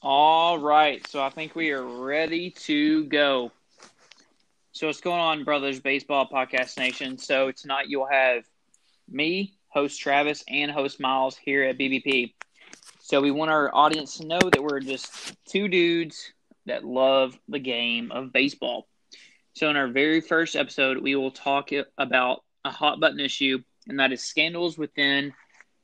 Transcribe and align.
All 0.00 0.60
right, 0.60 1.04
so 1.08 1.20
I 1.20 1.28
think 1.28 1.56
we 1.56 1.72
are 1.72 1.82
ready 1.82 2.50
to 2.50 3.02
go. 3.06 3.50
So 4.70 4.86
what's 4.86 5.00
going 5.00 5.18
on, 5.18 5.42
Brothers 5.42 5.80
Baseball 5.80 6.28
Podcast 6.28 6.78
Nation? 6.78 7.18
So 7.18 7.50
tonight 7.50 7.86
you'll 7.88 8.06
have 8.06 8.44
me, 9.08 9.54
host 9.66 10.00
Travis, 10.00 10.44
and 10.46 10.70
host 10.70 11.00
Miles 11.00 11.36
here 11.36 11.64
at 11.64 11.78
BBP. 11.78 12.32
So 13.00 13.20
we 13.20 13.32
want 13.32 13.50
our 13.50 13.74
audience 13.74 14.18
to 14.18 14.26
know 14.26 14.38
that 14.38 14.62
we're 14.62 14.78
just 14.78 15.34
two 15.48 15.66
dudes 15.66 16.32
that 16.66 16.84
love 16.84 17.36
the 17.48 17.58
game 17.58 18.12
of 18.12 18.32
baseball. 18.32 18.86
So 19.54 19.68
in 19.68 19.74
our 19.74 19.88
very 19.88 20.20
first 20.20 20.54
episode, 20.54 20.98
we 20.98 21.16
will 21.16 21.32
talk 21.32 21.70
about 21.98 22.44
a 22.64 22.70
hot 22.70 23.00
button 23.00 23.18
issue, 23.18 23.64
and 23.88 23.98
that 23.98 24.12
is 24.12 24.22
scandals 24.22 24.78
within 24.78 25.32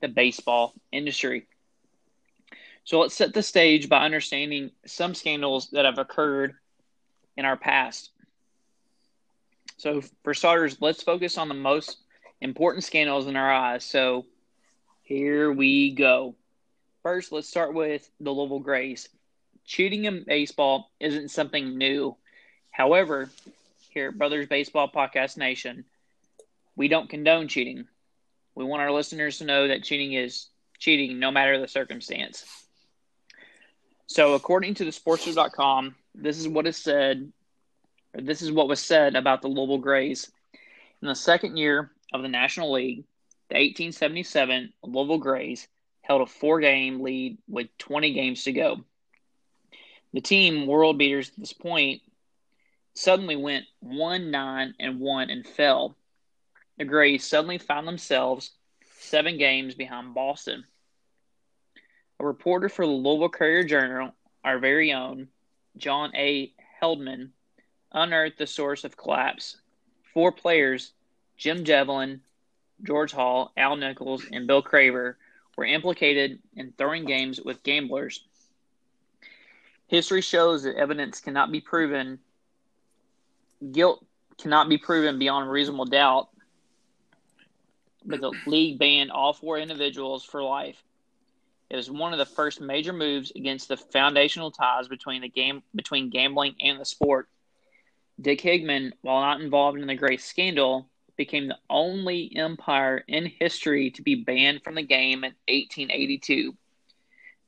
the 0.01 0.09
baseball 0.09 0.73
industry. 0.93 1.49
So 2.85 3.01
let's 3.01 3.15
set 3.15 3.33
the 3.33 3.43
stage 3.43 3.89
by 3.89 4.05
understanding 4.05 4.71
some 4.87 5.15
scandals 5.15 5.71
that 5.71 5.87
have 5.87 5.99
occurred 5.99 6.55
in 7.37 7.45
our 7.45 7.57
past. 7.57 8.11
So, 9.77 10.03
for 10.23 10.35
starters, 10.35 10.81
let's 10.81 11.03
focus 11.03 11.37
on 11.37 11.49
the 11.49 11.55
most 11.55 11.97
important 12.41 12.85
scandals 12.85 13.27
in 13.27 13.37
our 13.37 13.51
eyes. 13.51 13.85
So, 13.85 14.27
here 15.03 15.51
we 15.51 15.95
go. 15.95 16.37
First, 17.03 17.33
let's 17.33 17.49
start 17.49 17.75
with 17.75 18.09
the 18.21 18.31
Louisville 18.31 18.61
Grays. 18.61 19.09
Cheating 19.65 20.05
in 20.05 20.25
baseball 20.25 20.91
isn't 21.01 21.31
something 21.31 21.77
new. 21.77 22.17
However, 22.71 23.31
here 23.91 24.09
at 24.09 24.19
Brothers 24.19 24.47
Baseball 24.47 24.91
Podcast 24.95 25.37
Nation, 25.37 25.85
we 26.77 26.89
don't 26.89 27.09
condone 27.09 27.49
cheating. 27.49 27.87
We 28.55 28.65
want 28.65 28.83
our 28.83 28.93
listeners 28.93 29.39
to 29.39 29.45
know 29.45 29.69
that 29.69 29.85
cheating 29.85 30.13
is 30.13 30.49
cheating 30.79 31.19
no 31.19 31.31
matter 31.31 31.59
the 31.59 31.69
circumstance. 31.69 32.64
So, 34.07 34.35
according 34.35 34.75
to 34.75 34.85
the 34.85 34.91
sportster.com, 34.91 35.95
this 36.15 36.39
is 36.39 36.47
what 36.47 36.67
is 36.67 36.77
said, 36.77 37.33
this 38.13 38.43
is 38.43 38.53
what 38.53 38.69
was 38.69 38.81
said 38.81 39.17
about 39.17 39.43
the 39.43 39.49
Louisville 39.49 39.79
Grays. 39.79 40.31
In 41.01 41.09
the 41.09 41.15
second 41.15 41.57
year 41.57 41.91
of 42.13 42.23
the 42.23 42.29
National 42.29 42.73
League, 42.73 43.05
the 43.49 43.57
1877 43.57 44.73
Louisville 44.83 45.19
Grays 45.19 45.67
held 46.03 46.23
a 46.23 46.27
four 46.27 46.61
game 46.61 47.03
lead 47.03 47.39
with 47.49 47.69
20 47.79 48.13
games 48.13 48.45
to 48.45 48.53
go. 48.53 48.85
The 50.13 50.21
team, 50.21 50.67
world 50.67 50.99
beaters 50.99 51.31
at 51.31 51.37
this 51.39 51.53
point, 51.53 52.03
suddenly 52.95 53.37
went 53.37 53.65
1 53.81 54.31
9 54.31 54.75
and 54.79 55.01
1 55.01 55.31
and 55.31 55.47
fell. 55.47 55.97
The 56.79 56.85
Grays 56.85 57.27
suddenly 57.27 57.59
found 57.59 57.89
themselves 57.89 58.51
seven 58.99 59.39
games 59.39 59.75
behind 59.75 60.15
Boston. 60.15 60.65
Reporter 62.25 62.71
for 62.71 62.87
the 62.87 62.93
Louisville 62.93 63.29
Courier 63.29 63.65
Journal, 63.65 64.15
our 64.45 64.59
very 64.59 64.95
own 64.95 65.29
John 65.77 66.11
A. 66.17 66.53
Haldeman, 66.81 67.33
unearthed 67.93 68.39
the 68.39 68.47
source 68.47 68.83
of 68.85 68.97
collapse. 68.97 69.59
Four 70.15 70.33
players, 70.33 70.93
Jim 71.37 71.65
Devlin, 71.65 72.23
George 72.83 73.13
Hall, 73.13 73.53
Al 73.59 73.77
Nichols, 73.77 74.25
and 74.33 74.47
Bill 74.47 74.63
Craver, 74.63 75.19
were 75.57 75.67
implicated 75.67 76.39
in 76.57 76.73
throwing 76.73 77.05
games 77.05 77.41
with 77.43 77.63
gamblers. 77.63 78.25
History 79.89 80.23
shows 80.23 80.63
that 80.63 80.77
evidence 80.77 81.21
cannot 81.21 81.53
be 81.53 81.61
proven, 81.61 82.19
guilt 83.71 84.03
cannot 84.39 84.71
be 84.71 84.79
proven 84.79 85.19
beyond 85.19 85.51
reasonable 85.51 85.85
doubt, 85.85 86.31
but 88.03 88.23
the 88.23 88.33
league 88.47 88.79
banned 88.79 89.11
all 89.11 89.35
four 89.35 89.59
individuals 89.59 90.25
for 90.25 90.43
life. 90.43 90.83
It 91.75 91.79
was 91.79 91.91
one 91.91 92.13
of 92.13 92.21
the 92.21 92.25
first 92.25 92.61
major 92.61 92.93
moves 92.93 93.33
against 93.35 93.67
the 93.67 93.77
foundational 93.77 94.53
ties 94.53 94.87
between 94.87 95.23
the 95.23 95.29
game 95.29 95.61
between 95.75 96.09
gambling 96.09 96.55
and 96.61 96.79
the 96.79 96.85
sport. 96.85 97.29
Dick 98.21 98.43
Higham, 98.43 98.93
while 99.03 99.23
not 99.23 99.41
involved 99.41 99.81
in 99.81 99.89
the 99.89 99.97
Gray 99.97 100.17
scandal, 100.17 100.89
became 101.17 101.49
the 101.49 101.59
only 101.69 102.33
umpire 102.39 103.03
in 103.09 103.27
history 103.27 103.91
to 103.91 104.03
be 104.03 104.15
banned 104.15 104.63
from 104.63 104.77
the 104.77 104.85
game 104.85 105.25
in 105.25 105.33
1882. 105.49 106.57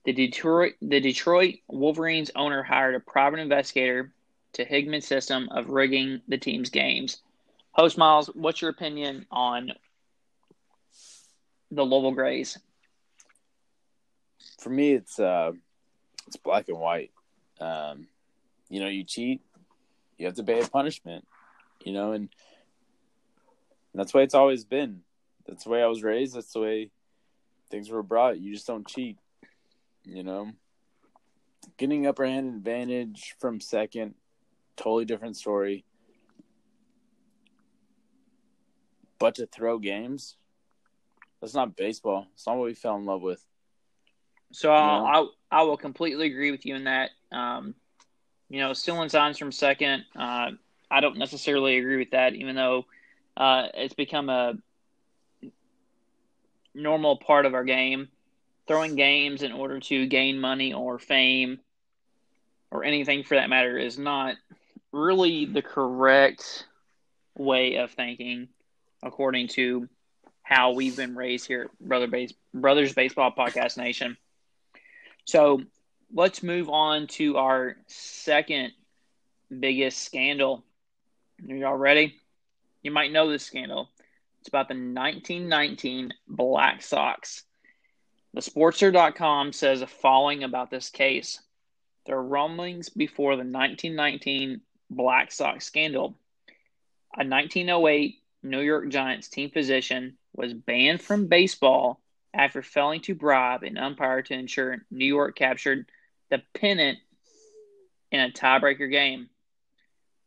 The 0.06 0.12
Detroit, 0.12 0.72
the 0.82 0.98
Detroit 0.98 1.58
Wolverines 1.68 2.32
owner 2.34 2.64
hired 2.64 2.96
a 2.96 3.00
private 3.00 3.38
investigator 3.38 4.12
to 4.54 4.64
Higham's 4.64 5.06
system 5.06 5.48
of 5.52 5.68
rigging 5.68 6.20
the 6.26 6.38
team's 6.38 6.70
games. 6.70 7.22
Host 7.70 7.96
Miles, 7.96 8.26
what's 8.34 8.60
your 8.60 8.72
opinion 8.72 9.26
on 9.30 9.70
the 11.70 11.84
Louisville 11.84 12.10
Grays? 12.10 12.58
For 14.58 14.70
me, 14.70 14.92
it's 14.92 15.18
uh, 15.18 15.52
it's 16.26 16.36
black 16.36 16.68
and 16.68 16.78
white. 16.78 17.10
Um, 17.60 18.06
you 18.68 18.80
know, 18.80 18.88
you 18.88 19.04
cheat, 19.04 19.40
you 20.18 20.26
have 20.26 20.36
to 20.36 20.44
pay 20.44 20.60
a 20.60 20.68
punishment. 20.68 21.26
You 21.84 21.92
know, 21.92 22.12
and 22.12 22.28
that's 23.94 24.12
the 24.12 24.18
way 24.18 24.24
it's 24.24 24.34
always 24.34 24.64
been. 24.64 25.02
That's 25.46 25.64
the 25.64 25.70
way 25.70 25.82
I 25.82 25.86
was 25.86 26.02
raised. 26.02 26.34
That's 26.34 26.52
the 26.52 26.60
way 26.60 26.90
things 27.70 27.90
were 27.90 28.02
brought. 28.02 28.40
You 28.40 28.52
just 28.52 28.66
don't 28.66 28.86
cheat. 28.86 29.18
You 30.04 30.22
know, 30.22 30.52
getting 31.76 32.06
upper 32.06 32.26
hand 32.26 32.54
advantage 32.54 33.34
from 33.38 33.60
second, 33.60 34.14
totally 34.76 35.04
different 35.04 35.36
story. 35.36 35.84
But 39.18 39.36
to 39.36 39.46
throw 39.46 39.78
games, 39.78 40.36
that's 41.40 41.54
not 41.54 41.76
baseball. 41.76 42.26
It's 42.34 42.46
not 42.46 42.56
what 42.56 42.66
we 42.66 42.74
fell 42.74 42.96
in 42.96 43.06
love 43.06 43.22
with. 43.22 43.44
So 44.52 44.72
I, 44.72 45.20
I, 45.20 45.26
I 45.50 45.62
will 45.62 45.76
completely 45.76 46.26
agree 46.26 46.50
with 46.50 46.64
you 46.64 46.74
in 46.76 46.84
that. 46.84 47.10
Um, 47.32 47.74
you 48.48 48.60
know, 48.60 48.72
stealing 48.72 49.08
signs 49.08 49.38
from 49.38 49.52
second, 49.52 50.04
uh, 50.14 50.50
I 50.90 51.00
don't 51.00 51.18
necessarily 51.18 51.78
agree 51.78 51.96
with 51.96 52.12
that, 52.12 52.34
even 52.34 52.54
though 52.54 52.86
uh, 53.36 53.68
it's 53.74 53.94
become 53.94 54.28
a 54.28 54.54
normal 56.74 57.16
part 57.16 57.46
of 57.46 57.54
our 57.54 57.64
game. 57.64 58.08
Throwing 58.68 58.96
games 58.96 59.42
in 59.42 59.52
order 59.52 59.78
to 59.78 60.06
gain 60.06 60.40
money 60.40 60.72
or 60.72 60.98
fame 60.98 61.60
or 62.70 62.84
anything 62.84 63.22
for 63.22 63.36
that 63.36 63.48
matter 63.48 63.78
is 63.78 63.98
not 63.98 64.34
really 64.92 65.44
the 65.44 65.62
correct 65.62 66.66
way 67.36 67.76
of 67.76 67.92
thinking, 67.92 68.48
according 69.02 69.48
to 69.48 69.88
how 70.42 70.72
we've 70.72 70.96
been 70.96 71.14
raised 71.14 71.46
here 71.46 71.62
at 71.62 71.78
Brother 71.80 72.06
Base, 72.06 72.32
Brothers 72.54 72.92
Baseball 72.92 73.32
Podcast 73.36 73.76
Nation. 73.76 74.16
So 75.26 75.60
let's 76.14 76.42
move 76.44 76.70
on 76.70 77.08
to 77.08 77.36
our 77.36 77.76
second 77.88 78.72
biggest 79.50 79.98
scandal. 80.02 80.64
Y'all 81.44 81.76
ready? 81.76 82.14
You 82.82 82.92
might 82.92 83.12
know 83.12 83.28
this 83.28 83.44
scandal. 83.44 83.90
It's 84.40 84.48
about 84.48 84.68
the 84.68 84.74
1919 84.74 86.12
Black 86.28 86.80
Sox. 86.80 87.42
The 88.34 88.40
Sportster.com 88.40 89.52
says 89.52 89.80
the 89.80 89.88
following 89.88 90.44
about 90.44 90.70
this 90.70 90.90
case. 90.90 91.40
There 92.06 92.16
are 92.16 92.22
rumblings 92.22 92.88
before 92.88 93.32
the 93.32 93.38
1919 93.38 94.60
Black 94.90 95.32
Sox 95.32 95.66
scandal. 95.66 96.14
A 97.18 97.26
1908 97.26 98.20
New 98.44 98.60
York 98.60 98.90
Giants 98.90 99.28
team 99.28 99.50
physician 99.50 100.18
was 100.36 100.54
banned 100.54 101.00
from 101.00 101.26
baseball 101.26 102.00
after 102.36 102.62
failing 102.62 103.00
to 103.00 103.14
bribe 103.14 103.62
an 103.62 103.78
umpire 103.78 104.22
to 104.22 104.34
ensure 104.34 104.84
New 104.90 105.06
York 105.06 105.36
captured 105.36 105.86
the 106.30 106.42
pennant 106.54 106.98
in 108.12 108.20
a 108.20 108.30
tiebreaker 108.30 108.90
game. 108.90 109.30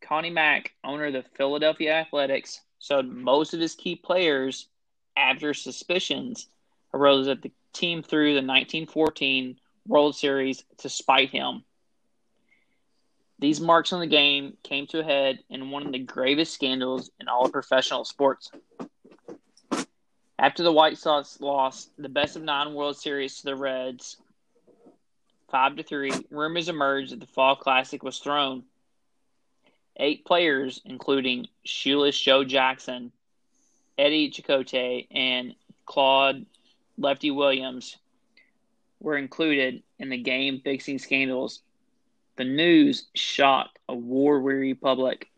Connie 0.01 0.31
Mack, 0.31 0.73
owner 0.83 1.05
of 1.05 1.13
the 1.13 1.23
Philadelphia 1.35 1.93
Athletics, 1.93 2.61
sold 2.79 3.07
most 3.07 3.53
of 3.53 3.59
his 3.59 3.75
key 3.75 3.95
players 3.95 4.67
after 5.15 5.53
suspicions 5.53 6.47
arose 6.93 7.27
that 7.27 7.43
the 7.43 7.51
team 7.73 8.01
threw 8.01 8.29
the 8.29 8.37
1914 8.37 9.57
World 9.85 10.15
Series 10.15 10.63
to 10.79 10.89
spite 10.89 11.29
him. 11.29 11.63
These 13.37 13.61
marks 13.61 13.93
on 13.93 13.99
the 13.99 14.07
game 14.07 14.57
came 14.63 14.87
to 14.87 14.99
a 14.99 15.03
head 15.03 15.39
in 15.49 15.71
one 15.71 15.85
of 15.85 15.91
the 15.91 15.99
gravest 15.99 16.53
scandals 16.53 17.11
in 17.19 17.27
all 17.27 17.45
of 17.45 17.51
professional 17.51 18.03
sports. 18.03 18.51
After 20.39 20.63
the 20.63 20.71
White 20.71 20.97
Sox 20.97 21.41
lost 21.41 21.91
the 21.97 22.07
best 22.07 22.37
of 22.37 22.43
nine 22.43 22.73
World 22.73 22.95
Series 22.95 23.39
to 23.39 23.43
the 23.43 23.57
Reds, 23.57 24.15
five 25.51 25.75
to 25.75 25.83
three, 25.83 26.13
rumors 26.31 26.69
emerged 26.69 27.11
that 27.11 27.19
the 27.19 27.25
Fall 27.25 27.57
Classic 27.57 28.01
was 28.03 28.19
thrown. 28.19 28.63
Eight 29.97 30.23
players, 30.23 30.79
including 30.85 31.49
shoeless 31.65 32.17
Joe 32.17 32.45
Jackson, 32.45 33.11
Eddie 33.97 34.31
Cicotte, 34.31 35.07
and 35.11 35.55
Claude 35.85 36.45
Lefty 36.97 37.31
Williams, 37.31 37.97
were 39.01 39.17
included 39.17 39.83
in 39.99 40.07
the 40.07 40.23
game 40.23 40.61
fixing 40.63 40.99
scandals. 40.99 41.59
The 42.37 42.45
news 42.45 43.07
shocked 43.13 43.77
a 43.89 43.93
war 43.93 44.39
weary 44.39 44.73
public. 44.73 45.29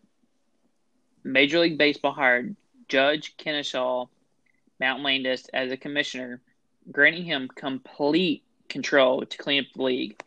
Major 1.24 1.58
League 1.58 1.80
Baseball 1.80 2.14
hired 2.14 2.56
Judge 2.88 3.36
Kennesaw 3.38 4.06
Mount 4.82 5.04
Landis 5.04 5.46
as 5.54 5.72
a 5.72 5.78
commissioner, 5.78 6.42
granting 6.92 7.24
him 7.24 7.48
complete 7.48 8.44
control 8.68 9.24
to 9.24 9.38
clean 9.38 9.60
up 9.60 9.68
the 9.76 9.84
league. 9.84 10.20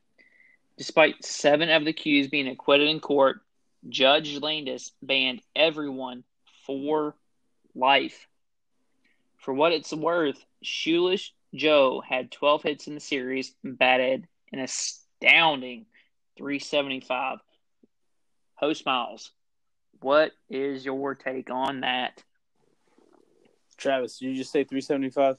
Despite 0.79 1.25
seven 1.25 1.71
of 1.71 1.83
the 1.85 1.91
accused 1.91 2.31
being 2.31 2.47
acquitted 2.47 2.89
in 2.89 3.01
court, 3.01 3.41
Judge 3.89 4.41
Landis 4.41 4.93
banned 5.03 5.43
everyone 5.57 6.23
for 6.65 7.17
life. 7.75 8.29
For 9.39 9.53
what 9.53 9.73
it's 9.73 9.93
worth, 9.93 10.43
Shoeless 10.63 11.33
Joe 11.53 12.01
had 12.01 12.31
12 12.31 12.63
hits 12.63 12.87
in 12.87 12.95
the 12.95 13.01
series 13.01 13.53
and 13.65 13.77
batted 13.77 14.29
an 14.53 14.61
astounding 14.61 15.87
375. 16.37 17.41
Host 18.55 18.87
Miles, 18.87 19.33
what 20.01 20.31
is 20.49 20.85
your 20.85 21.17
take 21.17 21.51
on 21.51 21.81
that? 21.81 22.23
Travis, 23.77 24.19
did 24.19 24.27
you 24.31 24.35
just 24.37 24.53
say 24.53 24.65
375? 24.65 25.37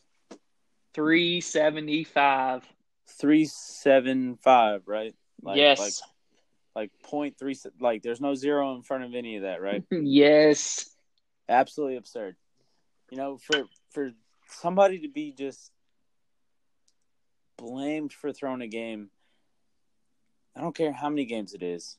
375. 0.94 2.64
375, 3.08 4.82
right? 4.88 5.16
Like, 5.42 5.58
yes. 5.58 5.80
Like, 5.80 5.94
like 6.76 6.92
point 7.04 7.40
three, 7.40 7.56
like 7.80 8.04
there's 8.04 8.20
no 8.20 8.36
zero 8.36 8.76
in 8.76 8.82
front 8.82 9.06
of 9.06 9.16
any 9.16 9.38
of 9.38 9.44
that, 9.44 9.62
right? 9.62 9.84
yes. 9.92 10.90
Absolutely 11.48 11.96
absurd. 11.96 12.36
You 13.12 13.18
know, 13.18 13.38
for 13.38 13.64
for 13.92 14.12
somebody 14.50 15.00
to 15.00 15.08
be 15.08 15.32
just 15.32 15.72
blamed 17.58 18.12
for 18.12 18.34
throwing 18.34 18.62
a 18.62 18.68
game, 18.68 19.10
I 20.56 20.62
don't 20.62 20.76
care 20.76 20.92
how 20.92 21.10
many 21.10 21.26
games 21.26 21.54
it 21.54 21.64
is, 21.64 21.98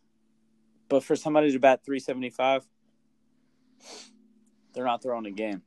but 0.88 1.04
for 1.04 1.16
somebody 1.16 1.52
to 1.52 1.58
bat 1.58 1.84
375, 1.84 2.66
they're 4.74 4.84
not 4.84 5.02
throwing 5.02 5.26
a 5.26 5.30
game. 5.30 5.62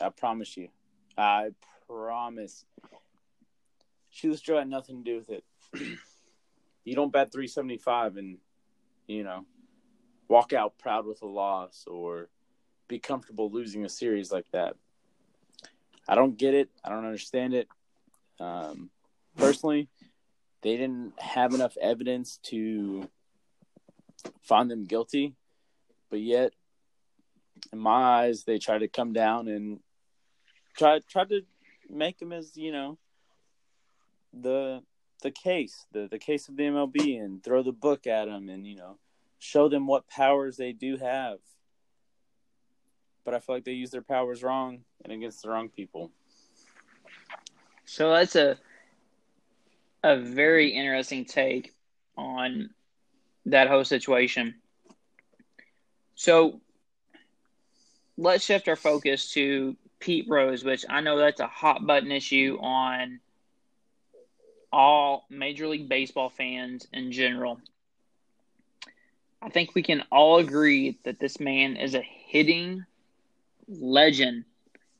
I 0.00 0.10
promise 0.10 0.56
you. 0.56 0.68
I 1.16 1.50
promise. 1.86 2.64
Shoeless 4.10 4.40
Joe 4.40 4.58
had 4.58 4.68
nothing 4.68 5.04
to 5.04 5.10
do 5.10 5.16
with 5.18 5.30
it. 5.30 5.44
you 6.84 6.94
don't 6.94 7.12
bet 7.12 7.32
375 7.32 8.16
and, 8.16 8.38
you 9.06 9.24
know, 9.24 9.44
walk 10.28 10.52
out 10.52 10.78
proud 10.78 11.06
with 11.06 11.22
a 11.22 11.26
loss 11.26 11.84
or 11.86 12.28
be 12.86 12.98
comfortable 12.98 13.50
losing 13.50 13.84
a 13.84 13.88
series 13.88 14.32
like 14.32 14.50
that. 14.52 14.76
I 16.08 16.14
don't 16.14 16.38
get 16.38 16.54
it. 16.54 16.70
I 16.84 16.88
don't 16.88 17.04
understand 17.04 17.54
it. 17.54 17.68
Um, 18.40 18.90
personally, 19.36 19.88
they 20.62 20.76
didn't 20.76 21.20
have 21.20 21.54
enough 21.54 21.76
evidence 21.80 22.38
to 22.44 23.08
find 24.42 24.70
them 24.70 24.86
guilty, 24.86 25.34
but 26.10 26.20
yet, 26.20 26.52
in 27.72 27.78
my 27.78 28.22
eyes, 28.22 28.44
they 28.44 28.58
tried 28.58 28.78
to 28.78 28.88
come 28.88 29.12
down 29.12 29.48
and 29.48 29.80
try 30.78 31.00
try 31.00 31.24
to 31.24 31.42
make 31.90 32.18
them 32.18 32.32
as 32.32 32.56
you 32.56 32.72
know 32.72 32.98
the 34.32 34.82
the 35.22 35.30
case, 35.30 35.84
the 35.92 36.08
the 36.08 36.18
case 36.18 36.48
of 36.48 36.56
the 36.56 36.62
MLB, 36.62 37.20
and 37.22 37.42
throw 37.42 37.62
the 37.62 37.72
book 37.72 38.06
at 38.06 38.26
them, 38.26 38.48
and 38.48 38.66
you 38.66 38.76
know 38.76 38.98
show 39.38 39.68
them 39.68 39.86
what 39.86 40.08
powers 40.08 40.56
they 40.56 40.72
do 40.72 40.96
have. 40.96 41.38
But 43.24 43.34
I 43.34 43.40
feel 43.40 43.56
like 43.56 43.64
they 43.64 43.72
use 43.72 43.90
their 43.90 44.02
powers 44.02 44.42
wrong 44.42 44.80
and 45.04 45.12
against 45.12 45.42
the 45.42 45.50
wrong 45.50 45.68
people. 45.68 46.10
So 47.84 48.10
that's 48.12 48.36
a 48.36 48.56
a 50.04 50.16
very 50.16 50.70
interesting 50.70 51.24
take 51.24 51.74
on 52.16 52.70
that 53.46 53.68
whole 53.68 53.84
situation. 53.84 54.54
So 56.14 56.60
let's 58.16 58.44
shift 58.44 58.68
our 58.68 58.76
focus 58.76 59.32
to 59.32 59.76
Pete 60.00 60.26
Rose, 60.28 60.64
which 60.64 60.84
I 60.88 61.00
know 61.00 61.18
that's 61.18 61.40
a 61.40 61.46
hot 61.46 61.86
button 61.86 62.12
issue 62.12 62.58
on 62.60 63.20
all 64.72 65.26
Major 65.30 65.66
League 65.66 65.88
Baseball 65.88 66.28
fans 66.28 66.86
in 66.92 67.12
general. 67.12 67.60
I 69.40 69.48
think 69.50 69.74
we 69.74 69.82
can 69.82 70.02
all 70.10 70.38
agree 70.38 70.98
that 71.04 71.20
this 71.20 71.38
man 71.38 71.76
is 71.76 71.94
a 71.94 72.02
hitting 72.02 72.84
legend. 73.68 74.44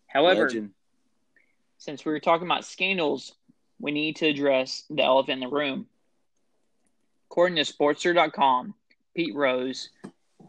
However, 0.07 0.45
Legend. 0.45 0.71
since 1.79 2.05
we 2.05 2.13
were 2.13 2.21
talking 2.21 2.47
about 2.47 2.65
scandals, 2.65 3.33
we 3.81 3.91
need 3.91 4.17
to 4.17 4.27
address 4.27 4.85
the 4.91 5.03
elephant 5.03 5.43
in 5.43 5.49
the 5.49 5.55
room. 5.55 5.87
According 7.31 7.57
to 7.57 7.73
Sportster.com, 7.73 8.75
Pete 9.15 9.35
Rose, 9.35 9.91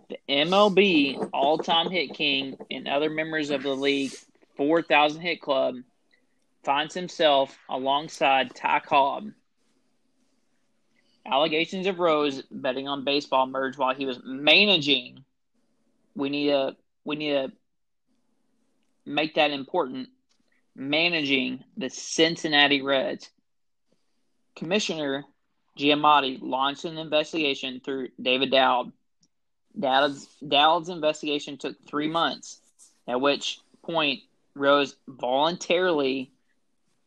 the 0.10 0.18
MLB 0.30 1.30
all 1.34 1.57
time 1.57 1.90
hit 1.90 2.13
king, 2.13 2.57
and 2.72 2.88
other 2.88 3.10
members 3.10 3.50
of 3.50 3.63
the 3.63 3.75
league 3.75 4.13
4,000 4.60 5.22
hit 5.22 5.40
club, 5.40 5.76
finds 6.66 6.94
himself 6.94 7.58
alongside 7.70 8.54
Ty 8.54 8.82
Cobb. 8.82 9.30
Allegations 11.26 11.88
of 11.88 12.00
Rose 12.00 12.44
betting 12.52 12.86
on 12.86 13.06
baseball 13.06 13.46
emerged 13.46 13.78
while 13.78 13.96
he 13.96 14.06
was 14.06 14.20
managing. 14.22 15.24
We 16.14 16.30
need 16.30 16.48
to 16.50 16.76
we 17.06 17.16
need 17.16 17.32
to 17.32 17.52
make 19.06 19.36
that 19.36 19.52
important. 19.52 20.10
Managing 20.76 21.64
the 21.78 21.90
Cincinnati 21.90 22.82
Reds. 22.82 23.30
Commissioner 24.58 25.24
Giamatti 25.78 26.38
launched 26.42 26.84
an 26.84 26.98
investigation 26.98 27.80
through 27.80 28.10
David 28.22 28.52
Dowd. 28.52 28.92
Dowd's, 29.80 30.28
Dowd's 30.46 30.90
investigation 30.90 31.58
took 31.58 31.78
three 31.88 32.10
months, 32.10 32.60
at 33.08 33.22
which 33.22 33.60
point 33.82 34.20
Rose 34.56 34.96
voluntarily, 35.07 36.31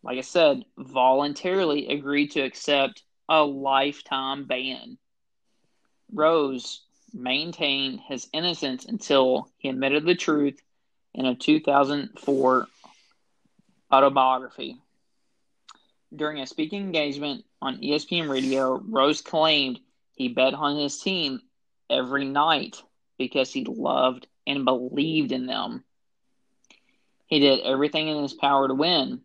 like 0.03 0.19
I 0.19 0.23
said, 0.23 0.65
voluntarily 0.79 1.89
agreed 1.89 2.33
to 2.33 2.41
accept 2.41 3.03
a 3.29 3.43
lifetime 3.45 4.45
ban. 4.45 4.99
Rose 6.13 6.83
maintained 7.15 8.01
his 8.01 8.29
innocence 8.33 8.85
until 8.85 9.49
he 9.59 9.69
admitted 9.69 10.05
the 10.05 10.15
truth 10.15 10.61
in 11.15 11.27
a 11.27 11.35
2004 11.35 12.67
autobiography. 13.93 14.77
During 16.15 16.41
a 16.41 16.47
speaking 16.47 16.83
engagement 16.83 17.45
on 17.61 17.81
ESPN 17.81 18.29
Radio, 18.29 18.83
Rose 18.87 19.21
claimed 19.21 19.81
he 20.15 20.29
bet 20.29 20.55
on 20.55 20.79
his 20.79 21.01
team 21.01 21.41
every 21.89 22.25
night 22.25 22.83
because 23.19 23.53
he 23.53 23.65
loved 23.65 24.27
and 24.47 24.65
believed 24.65 25.33
in 25.33 25.47
them. 25.47 25.85
He 27.33 27.41
did 27.41 27.61
everything 27.61 28.09
in 28.09 28.21
his 28.21 28.35
power 28.35 28.69
to 28.69 28.75
win. 28.75 29.23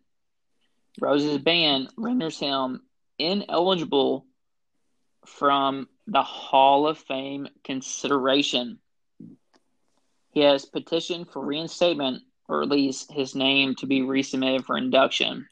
Rose's 0.98 1.36
ban 1.36 1.88
renders 1.98 2.38
him 2.38 2.80
ineligible 3.18 4.24
from 5.26 5.90
the 6.06 6.22
Hall 6.22 6.88
of 6.88 6.96
Fame 6.96 7.48
consideration. 7.64 8.78
He 10.30 10.40
has 10.40 10.64
petitioned 10.64 11.28
for 11.28 11.44
reinstatement 11.44 12.22
or 12.48 12.62
at 12.62 12.70
least 12.70 13.12
his 13.12 13.34
name 13.34 13.74
to 13.74 13.86
be 13.86 14.00
resubmitted 14.00 14.64
for 14.64 14.78
induction. 14.78 15.46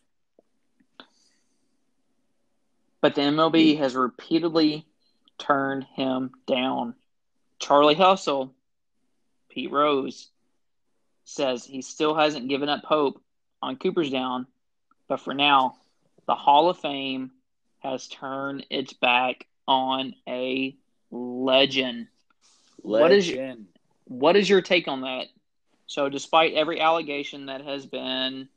But 3.03 3.17
the 3.17 3.21
MLB 3.21 3.77
has 3.77 3.95
repeatedly 3.95 4.87
turned 5.37 5.85
him 5.95 6.31
down. 6.47 6.95
Charlie 7.59 7.97
Hustle, 7.97 8.55
Pete 9.51 9.71
Rose, 9.71 10.31
says 11.27 11.65
he 11.65 11.83
still 11.83 12.15
hasn't 12.15 12.49
given 12.49 12.69
up 12.69 12.85
hope 12.85 13.21
on 13.61 13.77
Cooperstown, 13.77 14.47
but 15.09 15.21
for 15.21 15.35
now, 15.35 15.77
the 16.27 16.35
Hall 16.35 16.71
of 16.71 16.79
Fame 16.79 17.33
has 17.81 18.09
turned 18.09 18.65
its 18.71 18.93
back 18.93 19.47
on 19.69 20.15
a 20.27 20.75
legend. 21.11 22.09
What 22.79 23.13
is 23.13 23.29
your- 23.29 23.39
Legend. 23.39 23.67
What 24.05 24.37
is 24.37 24.49
your 24.49 24.63
take 24.63 24.87
on 24.87 25.01
that? 25.03 25.27
So, 25.89 26.09
despite 26.09 26.55
every 26.55 26.81
allegation 26.81 27.47
that 27.47 27.61
has 27.61 27.87
been 27.87 28.49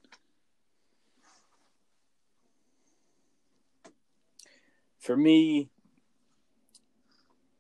For 5.00 5.18
me, 5.18 5.70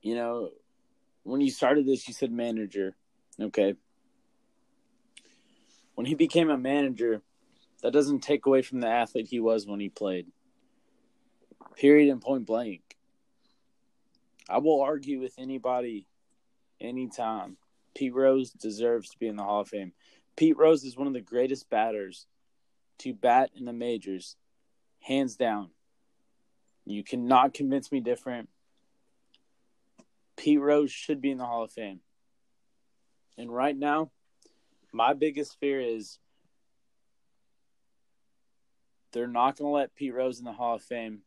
you 0.03 0.13
know, 0.13 0.51
when 1.23 1.41
you 1.41 1.49
started 1.49 1.87
this, 1.87 2.07
you 2.07 2.13
said 2.13 2.31
manager. 2.31 2.95
Okay. 3.39 3.75
When 5.99 6.05
he 6.05 6.15
became 6.15 6.49
a 6.49 6.57
manager, 6.57 7.21
that 7.81 7.91
doesn't 7.91 8.21
take 8.21 8.45
away 8.45 8.61
from 8.61 8.79
the 8.79 8.87
athlete 8.87 9.27
he 9.29 9.41
was 9.41 9.67
when 9.67 9.81
he 9.81 9.89
played. 9.89 10.27
Period 11.75 12.09
and 12.09 12.21
point 12.21 12.45
blank. 12.45 12.95
I 14.47 14.59
will 14.59 14.79
argue 14.79 15.19
with 15.19 15.33
anybody 15.37 16.07
anytime. 16.79 17.57
Pete 17.93 18.13
Rose 18.13 18.51
deserves 18.51 19.09
to 19.09 19.17
be 19.17 19.27
in 19.27 19.35
the 19.35 19.43
Hall 19.43 19.59
of 19.59 19.67
Fame. 19.67 19.91
Pete 20.37 20.55
Rose 20.55 20.85
is 20.85 20.95
one 20.95 21.07
of 21.07 21.11
the 21.11 21.19
greatest 21.19 21.69
batters 21.69 22.27
to 22.99 23.13
bat 23.13 23.49
in 23.57 23.65
the 23.65 23.73
majors, 23.73 24.37
hands 25.01 25.35
down. 25.35 25.69
You 26.85 27.03
cannot 27.03 27.53
convince 27.53 27.91
me 27.91 27.99
different. 27.99 28.47
Pete 30.37 30.61
Rose 30.61 30.93
should 30.93 31.19
be 31.19 31.31
in 31.31 31.37
the 31.37 31.45
Hall 31.45 31.65
of 31.65 31.73
Fame. 31.73 31.99
And 33.37 33.53
right 33.53 33.75
now, 33.75 34.11
my 34.91 35.13
biggest 35.13 35.59
fear 35.59 35.79
is 35.79 36.19
they're 39.11 39.27
not 39.27 39.57
going 39.57 39.67
to 39.67 39.73
let 39.73 39.95
Pete 39.95 40.13
Rose 40.13 40.39
in 40.39 40.45
the 40.45 40.51
Hall 40.51 40.75
of 40.75 40.81
Fame 40.81 41.21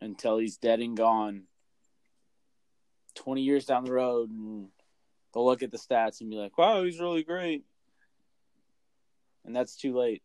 until 0.00 0.38
he's 0.38 0.56
dead 0.56 0.80
and 0.80 0.96
gone 0.96 1.42
20 3.14 3.42
years 3.42 3.64
down 3.64 3.84
the 3.84 3.92
road 3.92 4.30
and 4.30 4.68
they'll 5.32 5.44
look 5.44 5.62
at 5.62 5.70
the 5.70 5.78
stats 5.78 6.20
and 6.20 6.30
be 6.30 6.36
like, 6.36 6.56
wow, 6.56 6.82
he's 6.82 7.00
really 7.00 7.22
great. 7.22 7.64
And 9.44 9.54
that's 9.54 9.76
too 9.76 9.96
late. 9.96 10.22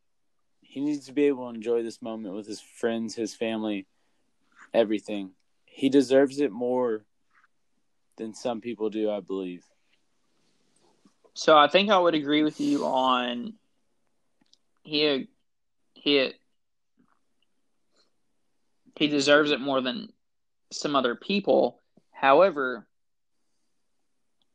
He 0.62 0.82
needs 0.82 1.06
to 1.06 1.14
be 1.14 1.26
able 1.26 1.50
to 1.50 1.56
enjoy 1.56 1.84
this 1.84 2.02
moment 2.02 2.36
with 2.36 2.48
his 2.48 2.62
friends, 2.62 3.16
his 3.16 3.34
family, 3.34 3.86
everything. 4.74 5.32
He 5.66 5.90
deserves 5.90 6.40
it 6.40 6.52
more 6.52 7.06
than 8.18 8.34
some 8.34 8.62
people 8.62 8.90
do, 8.90 9.10
I 9.10 9.20
believe. 9.20 9.64
So 11.36 11.58
I 11.58 11.68
think 11.68 11.90
I 11.90 12.00
would 12.00 12.16
agree 12.16 12.44
with 12.44 12.60
you 12.62 12.86
on 12.86 13.54
he 14.84 15.28
he 15.94 16.32
he 18.96 19.08
deserves 19.08 19.52
it 19.52 19.60
more 19.60 19.82
than 19.82 20.14
some 20.72 20.96
other 20.96 21.14
people. 21.14 21.82
However, 22.12 22.88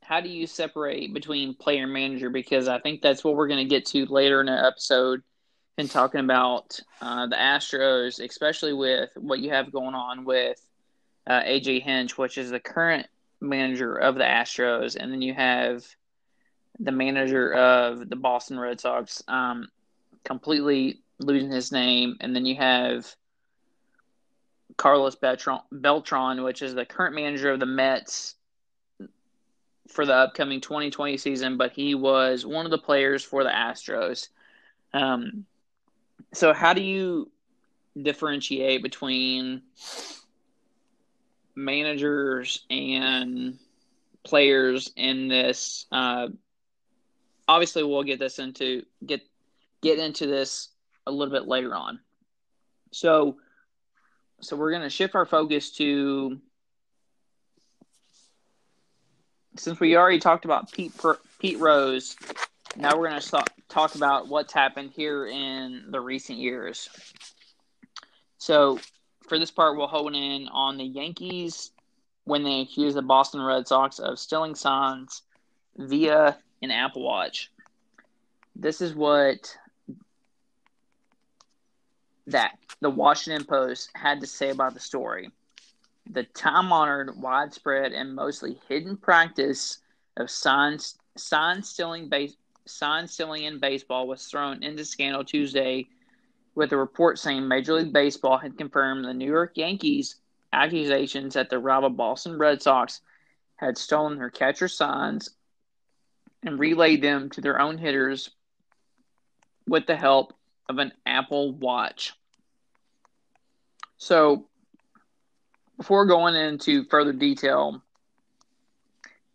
how 0.01 0.21
do 0.21 0.29
you 0.29 0.47
separate 0.47 1.13
between 1.13 1.53
player 1.53 1.83
and 1.83 1.93
manager? 1.93 2.31
Because 2.31 2.67
I 2.67 2.79
think 2.79 3.01
that's 3.01 3.23
what 3.23 3.35
we're 3.35 3.47
going 3.47 3.63
to 3.63 3.69
get 3.69 3.85
to 3.87 4.07
later 4.07 4.39
in 4.39 4.47
the 4.47 4.65
episode 4.65 5.21
and 5.77 5.89
talking 5.89 6.19
about 6.19 6.79
uh, 6.99 7.27
the 7.27 7.35
Astros, 7.35 8.23
especially 8.23 8.73
with 8.73 9.11
what 9.15 9.39
you 9.39 9.51
have 9.51 9.71
going 9.71 9.93
on 9.93 10.25
with 10.25 10.59
uh, 11.27 11.41
AJ 11.41 11.83
Hinch, 11.83 12.17
which 12.17 12.39
is 12.39 12.49
the 12.49 12.59
current 12.59 13.05
manager 13.39 13.95
of 13.95 14.15
the 14.15 14.23
Astros, 14.23 14.95
and 14.95 15.11
then 15.11 15.21
you 15.21 15.35
have 15.35 15.85
the 16.79 16.91
manager 16.91 17.53
of 17.53 18.09
the 18.09 18.15
Boston 18.15 18.59
Red 18.59 18.79
Sox 18.79 19.23
um, 19.27 19.67
completely 20.23 21.01
losing 21.19 21.51
his 21.51 21.71
name, 21.71 22.17
and 22.19 22.35
then 22.35 22.45
you 22.45 22.55
have 22.55 23.13
Carlos 24.77 25.15
Beltran, 25.15 25.59
Beltran, 25.71 26.43
which 26.43 26.61
is 26.61 26.73
the 26.73 26.85
current 26.85 27.15
manager 27.15 27.51
of 27.51 27.59
the 27.59 27.65
Mets 27.65 28.35
for 29.87 30.05
the 30.05 30.13
upcoming 30.13 30.61
2020 30.61 31.17
season, 31.17 31.57
but 31.57 31.73
he 31.73 31.95
was 31.95 32.45
one 32.45 32.65
of 32.65 32.71
the 32.71 32.77
players 32.77 33.23
for 33.23 33.43
the 33.43 33.49
Astros. 33.49 34.29
Um, 34.93 35.45
so, 36.33 36.53
how 36.53 36.73
do 36.73 36.81
you 36.81 37.29
differentiate 38.01 38.81
between 38.81 39.61
managers 41.55 42.65
and 42.69 43.59
players 44.23 44.91
in 44.95 45.27
this? 45.27 45.85
Uh, 45.91 46.29
obviously, 47.51 47.83
we'll 47.83 48.03
get 48.03 48.19
this 48.19 48.39
into 48.39 48.85
get 49.05 49.21
get 49.81 49.99
into 49.99 50.25
this 50.25 50.69
a 51.05 51.11
little 51.11 51.33
bit 51.33 51.47
later 51.47 51.75
on. 51.75 51.99
So, 52.91 53.37
so 54.39 54.55
we're 54.55 54.71
going 54.71 54.83
to 54.83 54.89
shift 54.89 55.15
our 55.15 55.25
focus 55.25 55.71
to 55.73 56.39
since 59.57 59.79
we 59.79 59.97
already 59.97 60.19
talked 60.19 60.45
about 60.45 60.71
Pete 60.71 60.93
Pete 61.39 61.59
Rose. 61.59 62.15
Now 62.77 62.97
we're 62.97 63.09
going 63.09 63.21
to 63.21 63.43
talk 63.67 63.95
about 63.95 64.29
what's 64.29 64.53
happened 64.53 64.91
here 64.95 65.27
in 65.27 65.87
the 65.89 65.99
recent 65.99 66.39
years. 66.39 66.89
So, 68.37 68.79
for 69.27 69.37
this 69.37 69.51
part, 69.51 69.77
we'll 69.77 69.87
hone 69.87 70.15
in 70.15 70.47
on 70.47 70.77
the 70.77 70.85
Yankees 70.85 71.71
when 72.23 72.43
they 72.43 72.61
accuse 72.61 72.93
the 72.93 73.01
Boston 73.01 73.41
Red 73.41 73.67
Sox 73.67 73.99
of 73.99 74.19
stealing 74.19 74.55
signs 74.55 75.23
via 75.77 76.37
an 76.61 76.71
Apple 76.71 77.01
Watch. 77.01 77.51
This 78.55 78.81
is 78.81 78.93
what 78.93 79.57
that 82.27 82.57
the 82.81 82.89
Washington 82.89 83.45
Post 83.45 83.89
had 83.95 84.21
to 84.21 84.27
say 84.27 84.49
about 84.49 84.73
the 84.73 84.79
story. 84.79 85.31
The 86.09 86.23
time 86.23 86.71
honored, 86.71 87.19
widespread, 87.19 87.93
and 87.93 88.15
mostly 88.15 88.59
hidden 88.67 88.97
practice 88.97 89.79
of 90.17 90.29
sign, 90.29 90.77
stealing 91.63 92.09
base, 92.09 92.35
sign 92.65 93.07
stealing 93.07 93.43
in 93.43 93.59
baseball 93.59 94.07
was 94.07 94.25
thrown 94.25 94.63
into 94.63 94.85
scandal 94.85 95.23
Tuesday 95.23 95.87
with 96.55 96.73
a 96.73 96.77
report 96.77 97.17
saying 97.17 97.47
Major 97.47 97.73
League 97.75 97.93
Baseball 97.93 98.37
had 98.37 98.57
confirmed 98.57 99.05
the 99.05 99.13
New 99.13 99.29
York 99.29 99.53
Yankees 99.55 100.17
accusations 100.53 101.33
that 101.33 101.49
the 101.49 101.59
rival 101.59 101.89
Boston 101.89 102.37
Red 102.37 102.61
Sox 102.61 103.01
had 103.55 103.77
stolen 103.77 104.17
their 104.17 104.29
catcher 104.29 104.67
signs 104.67 105.29
and 106.43 106.59
relay 106.59 106.97
them 106.97 107.29
to 107.31 107.41
their 107.41 107.59
own 107.59 107.77
hitters 107.77 108.31
with 109.67 109.85
the 109.85 109.95
help 109.95 110.33
of 110.67 110.77
an 110.79 110.91
Apple 111.05 111.53
Watch. 111.53 112.13
So, 113.97 114.47
before 115.77 116.05
going 116.05 116.35
into 116.35 116.83
further 116.85 117.13
detail, 117.13 117.83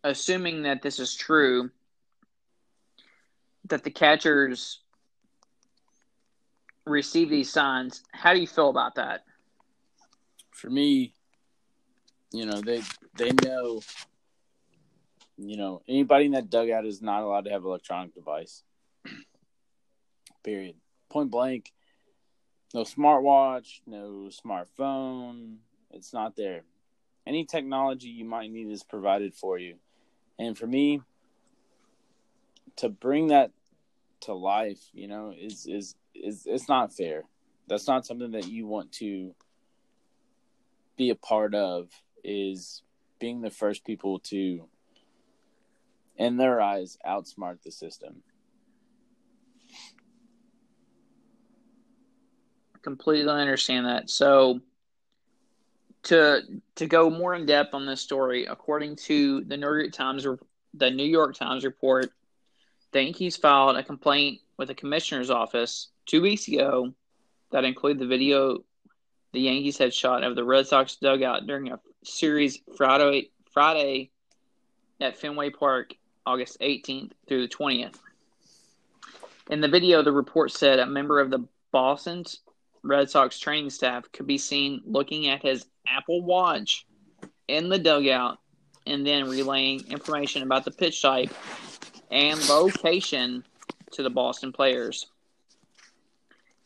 assuming 0.03 0.63
that 0.63 0.81
this 0.81 0.99
is 0.99 1.15
true, 1.15 1.71
that 3.65 3.83
the 3.83 3.91
catchers 3.91 4.79
receive 6.85 7.29
these 7.29 7.51
signs, 7.51 8.03
how 8.11 8.33
do 8.33 8.39
you 8.39 8.47
feel 8.47 8.69
about 8.69 8.95
that? 8.95 9.23
For 10.51 10.69
me, 10.69 11.13
you 12.31 12.45
know, 12.45 12.61
they 12.61 12.81
they 13.15 13.31
know 13.45 13.81
you 15.37 15.57
know, 15.57 15.81
anybody 15.87 16.25
in 16.25 16.31
that 16.31 16.49
dugout 16.49 16.85
is 16.85 17.01
not 17.01 17.21
allowed 17.21 17.45
to 17.45 17.51
have 17.51 17.63
electronic 17.63 18.13
device. 18.13 18.63
Period. 20.43 20.75
Point 21.09 21.31
blank. 21.31 21.71
No 22.73 22.81
smartwatch, 22.81 23.81
no 23.85 24.29
smartphone. 24.45 25.57
It's 25.91 26.13
not 26.13 26.35
there. 26.35 26.63
Any 27.25 27.45
technology 27.45 28.09
you 28.09 28.25
might 28.25 28.51
need 28.51 28.69
is 28.69 28.83
provided 28.83 29.33
for 29.33 29.57
you. 29.57 29.75
And 30.39 30.57
for 30.57 30.67
me, 30.67 31.01
to 32.77 32.89
bring 32.89 33.27
that 33.27 33.51
to 34.21 34.33
life, 34.33 34.79
you 34.93 35.07
know, 35.07 35.33
is 35.37 35.65
is 35.65 35.95
is 36.13 36.45
it's 36.45 36.67
not 36.67 36.93
fair. 36.93 37.23
That's 37.67 37.87
not 37.87 38.05
something 38.05 38.31
that 38.31 38.47
you 38.47 38.65
want 38.65 38.91
to 38.93 39.33
be 40.97 41.09
a 41.09 41.15
part 41.15 41.53
of 41.53 41.89
is 42.23 42.81
being 43.19 43.41
the 43.41 43.51
first 43.51 43.85
people 43.85 44.19
to 44.19 44.67
in 46.17 46.37
their 46.37 46.61
eyes 46.61 46.97
outsmart 47.05 47.61
the 47.63 47.71
system. 47.71 48.23
completely 52.87 53.29
understand 53.29 53.85
that. 53.85 54.09
So 54.09 54.61
to 56.03 56.41
to 56.75 56.87
go 56.87 57.09
more 57.09 57.35
in 57.35 57.45
depth 57.45 57.73
on 57.73 57.85
this 57.85 57.99
story, 57.99 58.45
according 58.45 58.95
to 59.07 59.43
the 59.43 59.57
New 59.57 59.67
York 59.67 59.91
Times 59.91 60.25
the 60.73 60.89
New 60.89 61.03
York 61.03 61.35
Times 61.35 61.65
report, 61.65 62.11
the 62.93 63.03
Yankees 63.03 63.35
filed 63.35 63.75
a 63.75 63.83
complaint 63.83 64.39
with 64.57 64.69
the 64.69 64.73
commissioner's 64.73 65.29
office 65.29 65.89
two 66.05 66.21
weeks 66.21 66.47
ago 66.47 66.93
that 67.51 67.65
included 67.65 67.99
the 67.99 68.07
video 68.07 68.59
the 69.33 69.41
Yankees 69.41 69.77
had 69.77 69.93
shot 69.93 70.23
of 70.23 70.37
the 70.37 70.45
Red 70.45 70.65
Sox 70.65 70.95
dugout 70.95 71.45
during 71.45 71.69
a 71.69 71.81
series 72.05 72.59
Friday 72.77 73.31
Friday 73.51 74.11
at 75.01 75.17
Fenway 75.17 75.49
Park, 75.49 75.93
August 76.27 76.59
18th 76.59 77.11
through 77.25 77.47
the 77.47 77.53
20th. 77.53 77.95
In 79.49 79.61
the 79.61 79.69
video, 79.69 80.03
the 80.03 80.11
report 80.11 80.51
said 80.51 80.77
a 80.77 80.85
member 80.85 81.21
of 81.21 81.29
the 81.31 81.47
Boston 81.71 82.25
Red 82.83 83.09
Sox 83.09 83.39
training 83.39 83.69
staff 83.69 84.11
could 84.11 84.27
be 84.27 84.37
seen 84.37 84.81
looking 84.85 85.29
at 85.29 85.41
his 85.41 85.65
Apple 85.87 86.21
Watch 86.21 86.85
in 87.47 87.69
the 87.69 87.79
dugout 87.79 88.39
and 88.85 89.07
then 89.07 89.29
relaying 89.29 89.89
information 89.89 90.43
about 90.43 90.65
the 90.65 90.71
pitch 90.71 91.01
type 91.01 91.33
and 92.11 92.37
location 92.49 93.45
to 93.91 94.03
the 94.03 94.09
Boston 94.09 94.51
players. 94.51 95.07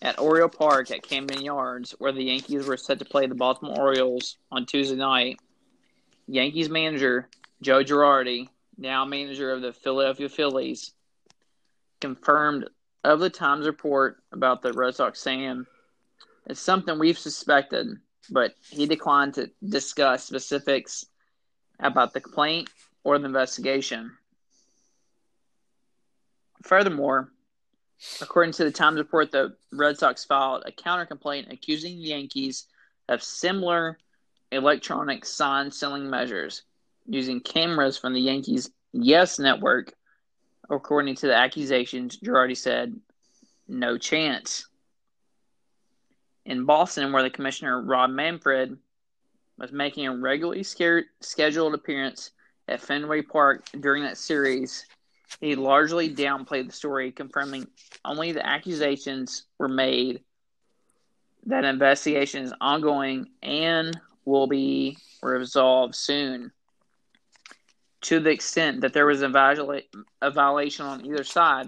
At 0.02 0.20
Oriole 0.20 0.50
Park 0.50 0.90
at 0.90 1.04
Camden 1.04 1.42
Yards, 1.42 1.92
where 2.00 2.12
the 2.12 2.24
Yankees 2.24 2.66
were 2.66 2.78
set 2.78 2.98
to 2.98 3.06
play 3.06 3.28
the 3.28 3.36
Baltimore 3.36 3.80
Orioles 3.80 4.38
on 4.52 4.66
Tuesday 4.66 4.96
night, 4.96 5.40
Yankees 6.26 6.70
manager 6.70 7.30
Joe 7.62 7.84
Girardi, 7.84 8.50
now 8.82 9.06
manager 9.06 9.52
of 9.52 9.62
the 9.62 9.72
Philadelphia 9.72 10.28
Phillies, 10.28 10.94
confirmed 12.02 12.68
of 13.04 13.20
the 13.20 13.30
Times 13.30 13.68
report 13.68 14.18
about 14.32 14.62
the 14.62 14.74
Red 14.74 14.96
Sox 14.96 15.20
saying 15.20 15.66
it's 16.48 16.60
something 16.60 16.98
we've 16.98 17.18
suspected, 17.18 17.88
but 18.30 18.56
he 18.70 18.88
declined 18.88 19.36
to 19.36 19.52
discuss 19.64 20.26
specifics 20.26 21.06
about 21.80 22.14
the 22.14 22.22
complaint 22.22 22.70
or 23.04 23.20
the 23.20 23.26
investigation. 23.26 24.12
Furthermore, 26.64 27.32
according 28.20 28.54
to 28.54 28.64
the 28.64 28.72
Times 28.72 28.98
report, 28.98 29.32
the 29.32 29.56
Red 29.72 29.98
Sox 30.00 30.26
filed 30.26 30.64
a 30.66 30.72
counter 30.72 31.06
complaint 31.06 31.48
accusing 31.52 31.98
the 31.98 32.10
Yankees 32.10 32.66
of 33.10 33.22
similar 33.22 34.00
electronic 34.52 35.24
sign 35.24 35.70
stealing 35.70 36.10
measures 36.10 36.64
using 37.14 37.40
cameras 37.40 37.98
from 37.98 38.14
the 38.14 38.22
Yankees' 38.22 38.72
Yes 38.94 39.40
Network. 39.40 39.94
According 40.70 41.16
to 41.16 41.28
the 41.28 41.36
accusations, 41.36 42.18
Girardi 42.18 42.56
said, 42.56 42.98
no 43.68 43.98
chance 43.98 44.68
in 46.46 46.66
Boston, 46.66 47.12
where 47.12 47.24
the 47.24 47.30
commissioner 47.30 47.82
Rob 47.82 48.10
Manfred 48.10 48.78
was 49.58 49.72
making 49.72 50.08
a 50.08 50.16
regularly 50.16 50.64
scared, 50.64 51.06
scheduled 51.20 51.74
appearance 51.74 52.32
at 52.68 52.82
Fenway 52.82 53.22
Park 53.22 53.66
during 53.80 54.04
that 54.04 54.18
series, 54.18 54.86
he 55.40 55.56
largely 55.56 56.14
downplayed 56.14 56.68
the 56.68 56.74
story, 56.74 57.12
confirming 57.12 57.68
only 58.04 58.32
the 58.32 58.46
accusations 58.46 59.44
were 59.58 59.68
made 59.68 60.22
that 61.46 61.66
investigation 61.66 62.44
is 62.44 62.54
ongoing 62.62 63.28
and 63.42 64.00
will 64.26 64.48
be 64.48 64.98
resolved 65.22 65.96
soon. 65.96 66.52
To 68.02 68.20
the 68.20 68.32
extent 68.32 68.82
that 68.82 68.94
there 68.94 69.06
was 69.06 69.22
a, 69.22 69.30
viola- 69.30 69.82
a 70.22 70.32
violation 70.32 70.86
on 70.86 71.06
either 71.06 71.24
side, 71.24 71.68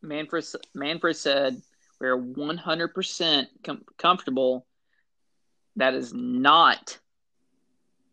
Manfred, 0.00 0.44
Manfred 0.74 1.16
said, 1.16 1.60
We're 2.00 2.18
100% 2.18 3.46
com- 3.62 3.84
comfortable. 3.98 4.66
That 5.76 5.94
is 5.94 6.14
not, 6.14 6.98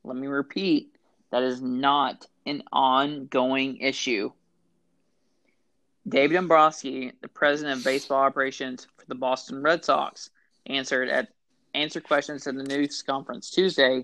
let 0.04 0.18
me 0.18 0.28
repeat, 0.28 0.96
that 1.32 1.44
is 1.44 1.62
not 1.62 2.26
an 2.46 2.64
ongoing 2.72 3.78
issue. 3.78 4.32
David 6.08 6.34
Dombrowski, 6.34 7.14
the 7.22 7.28
president 7.28 7.78
of 7.78 7.84
baseball 7.84 8.24
operations 8.24 8.88
for 8.98 9.06
the 9.06 9.16
Boston 9.16 9.62
Red 9.62 9.86
Sox, 9.86 10.32
answered 10.66 11.10
at 11.10 11.30
answered 11.74 12.04
questions 12.04 12.48
at 12.48 12.56
the 12.56 12.64
news 12.64 13.02
conference 13.02 13.50
Tuesday 13.50 14.04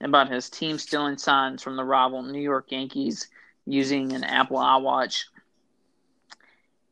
about 0.00 0.30
his 0.30 0.48
team 0.48 0.78
stealing 0.78 1.18
signs 1.18 1.62
from 1.62 1.76
the 1.76 1.84
rival 1.84 2.22
New 2.22 2.40
York 2.40 2.72
Yankees 2.72 3.28
using 3.66 4.12
an 4.12 4.24
Apple 4.24 4.56
iWatch. 4.56 5.24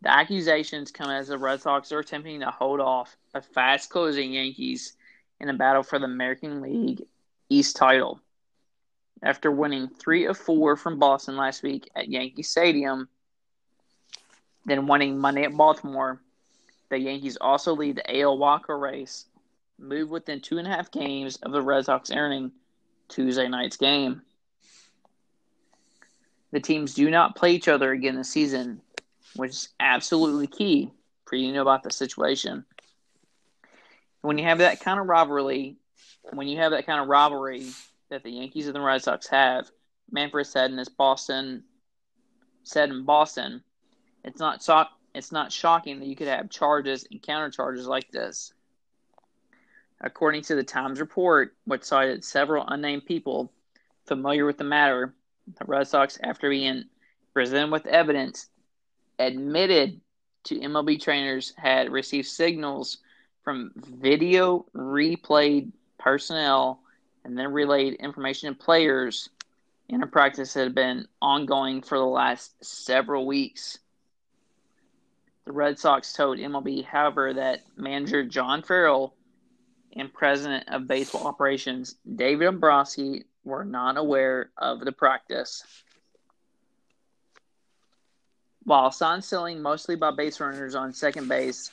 The 0.03 0.13
accusations 0.13 0.93
come 0.93 1.11
as 1.11 1.29
the 1.29 1.39
Red 1.39 1.61
Sox 1.61 1.91
are 1.91 1.99
attempting 1.99 2.41
to 2.41 2.51
hold 2.51 2.81
off 2.81 3.17
a 3.35 3.41
fast 3.41 3.91
closing 3.91 4.33
Yankees 4.33 4.97
in 5.41 5.49
a 5.49 5.55
battle 5.55 5.83
for 5.83 5.99
the 5.99 6.05
American 6.05 6.61
League 6.61 7.03
East 7.49 7.77
title. 7.77 8.21
After 9.23 9.51
winning 9.51 9.89
three 9.89 10.27
of 10.27 10.39
four 10.39 10.77
from 10.77 10.99
Boston 10.99 11.37
last 11.37 11.63
week 11.63 11.91
at 11.97 12.09
Yankee 12.09 12.45
Stadium, 12.45 13.09
then 14.65 14.87
winning 14.87 15.19
Monday 15.19 15.43
at 15.45 15.57
Baltimore, 15.57 16.21
the 16.91 16.99
Yankees 16.99 17.37
also 17.41 17.75
lead 17.75 17.97
the 17.97 18.21
AL 18.21 18.39
wild 18.39 18.63
card 18.63 18.81
race, 18.81 19.27
move 19.79 20.11
within 20.11 20.41
two 20.41 20.59
and 20.59 20.69
a 20.69 20.71
half 20.71 20.91
games 20.93 21.37
of 21.37 21.53
the 21.53 21.63
Red 21.63 21.87
Sox 21.87 22.11
earning 22.13 22.53
Tuesday 23.09 23.49
night's 23.49 23.77
game. 23.77 24.23
The 26.53 26.61
teams 26.61 26.95
do 26.95 27.11
not 27.11 27.37
play 27.37 27.53
each 27.53 27.69
other 27.69 27.93
again 27.93 28.17
this 28.17 28.31
season, 28.31 28.81
which 29.37 29.51
is 29.51 29.69
absolutely 29.81 30.47
key 30.47 30.91
for 31.27 31.37
you 31.37 31.49
to 31.49 31.55
know 31.55 31.63
about 31.63 31.83
the 31.83 31.91
situation. 31.91 32.65
When 34.23 34.39
you 34.39 34.45
have 34.45 34.59
that 34.59 34.81
kind 34.81 34.99
of 34.99 35.07
rivalry, 35.07 35.77
when 36.33 36.49
you 36.49 36.59
have 36.59 36.73
that 36.73 36.87
kind 36.87 37.01
of 37.01 37.09
rivalry 37.09 37.67
that 38.11 38.23
the 38.23 38.31
Yankees 38.31 38.67
and 38.67 38.75
the 38.75 38.81
Red 38.81 39.03
Sox 39.03 39.27
have, 39.29 39.71
Manfred 40.11 40.47
said 40.47 40.71
in 40.71 40.77
this 40.77 40.89
Boston 40.89 41.65
said 42.69 42.91
in 42.91 43.05
Boston, 43.05 43.63
it's 44.25 44.39
not 44.39 44.63
shock, 44.63 44.91
it's 45.15 45.33
not 45.33 45.51
shocking 45.51 45.99
that 46.01 46.07
you 46.07 46.17
could 46.17 46.29
have 46.29 46.51
charges 46.51 47.07
and 47.11 47.23
counter 47.23 47.51
charges 47.51 47.87
like 47.87 48.11
this. 48.11 48.53
According 50.01 50.43
to 50.43 50.55
the 50.55 50.63
Times 50.63 51.01
report, 51.01 51.57
which 51.65 51.83
cited 51.83 52.25
several 52.25 52.65
unnamed 52.69 53.07
people 53.07 53.53
familiar 54.07 54.47
with 54.47 54.59
the 54.59 54.65
matter, 54.65 55.15
the 55.59 55.65
Red 55.65 55.89
Sox, 55.89 56.19
after 56.23 56.49
being 56.51 56.85
presented 57.35 57.73
with 57.73 57.87
evidence, 57.87 58.49
admitted 59.19 60.01
to 60.45 60.61
MLB 60.61 61.01
trainers 61.01 61.53
had 61.57 61.91
received 61.91 62.29
signals 62.29 62.99
from 63.43 63.73
video 63.77 64.67
replayed 64.75 65.73
personnel 65.99 66.81
and 67.25 67.37
then 67.37 67.53
relayed 67.53 67.95
information 67.95 68.55
to 68.55 68.59
players 68.59 69.31
in 69.89 70.03
a 70.03 70.07
practice 70.07 70.55
that 70.55 70.65
had 70.65 70.75
been 70.75 71.09
ongoing 71.21 71.83
for 71.83 71.99
the 71.99 72.05
last 72.05 72.63
several 72.65 73.27
weeks. 73.27 73.79
The 75.45 75.53
Red 75.53 75.79
Sox 75.79 76.13
told 76.13 76.39
MLB, 76.39 76.85
however, 76.85 77.33
that 77.35 77.65
manager 77.77 78.23
John 78.23 78.63
Farrell 78.63 79.15
and 79.97 80.13
president 80.13 80.69
of 80.69 80.87
baseball 80.87 81.27
operations 81.27 81.97
David 82.17 82.45
Dombrowski 82.45 83.25
were 83.45 83.65
not 83.65 83.97
aware 83.97 84.51
of 84.57 84.81
the 84.81 84.93
practice. 84.93 85.63
While 88.65 88.91
sign 88.93 89.23
stealing 89.23 89.63
mostly 89.63 89.97
by 89.97 90.11
base 90.11 90.41
runners 90.41 90.75
on 90.75 90.93
second 90.93 91.29
base, 91.29 91.71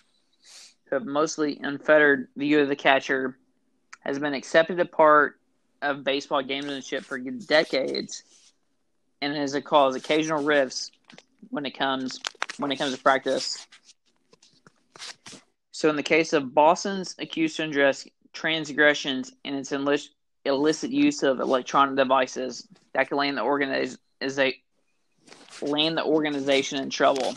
who 0.86 0.95
have 0.95 1.06
mostly 1.06 1.60
unfettered 1.62 2.30
view 2.38 2.62
of 2.62 2.69
the 2.69 2.75
catcher, 2.75 3.38
has 3.99 4.19
been 4.19 4.34
accepted 4.34 4.80
a 4.80 4.86
part 4.86 5.39
of 5.82 6.04
baseball 6.04 6.43
gamesmanship 6.43 7.04
for 7.04 7.17
decades, 7.17 8.23
and 9.21 9.36
has 9.36 9.58
caused 9.65 9.97
occasional 9.97 10.43
rifts 10.43 10.91
when 11.49 11.65
it 11.65 11.78
comes 11.78 12.19
when 12.58 12.71
it 12.71 12.78
comes 12.78 12.95
to 12.95 13.01
practice. 13.01 13.67
So, 15.76 15.90
in 15.90 15.98
the 15.98 16.04
case 16.04 16.32
of 16.32 16.54
Boston's 16.54 17.16
accused 17.20 17.58
transgressions 18.32 19.34
and 19.44 19.56
its 19.58 19.74
illicit 19.74 20.90
use 20.90 21.22
of 21.22 21.42
electronic 21.42 21.98
devices, 21.98 22.66
that 22.94 23.10
could 23.10 23.18
land 23.18 23.38
the 23.38 23.42
organiz- 23.42 23.98
is 24.22 24.40
a 24.40 24.58
land 25.62 25.98
the 25.98 26.06
organization 26.06 26.82
in 26.82 26.90
trouble. 26.90 27.36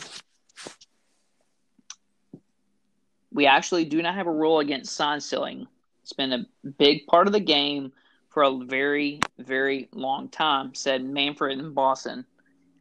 We 3.33 3.45
actually 3.45 3.83
do 3.83 4.01
not 4.01 4.15
have 4.15 4.27
a 4.27 4.31
rule 4.31 4.59
against 4.59 4.95
sign 4.95 5.19
stealing. 5.19 5.67
It's 6.03 6.13
been 6.13 6.31
a 6.31 6.45
big 6.77 7.07
part 7.07 7.27
of 7.27 7.33
the 7.33 7.41
game 7.41 7.91
for 8.29 8.43
a 8.43 8.55
very, 8.55 9.19
very 9.37 9.89
long 9.91 10.29
time, 10.29 10.73
said 10.75 11.03
Manfred 11.03 11.59
in 11.59 11.73
Boston. 11.73 12.25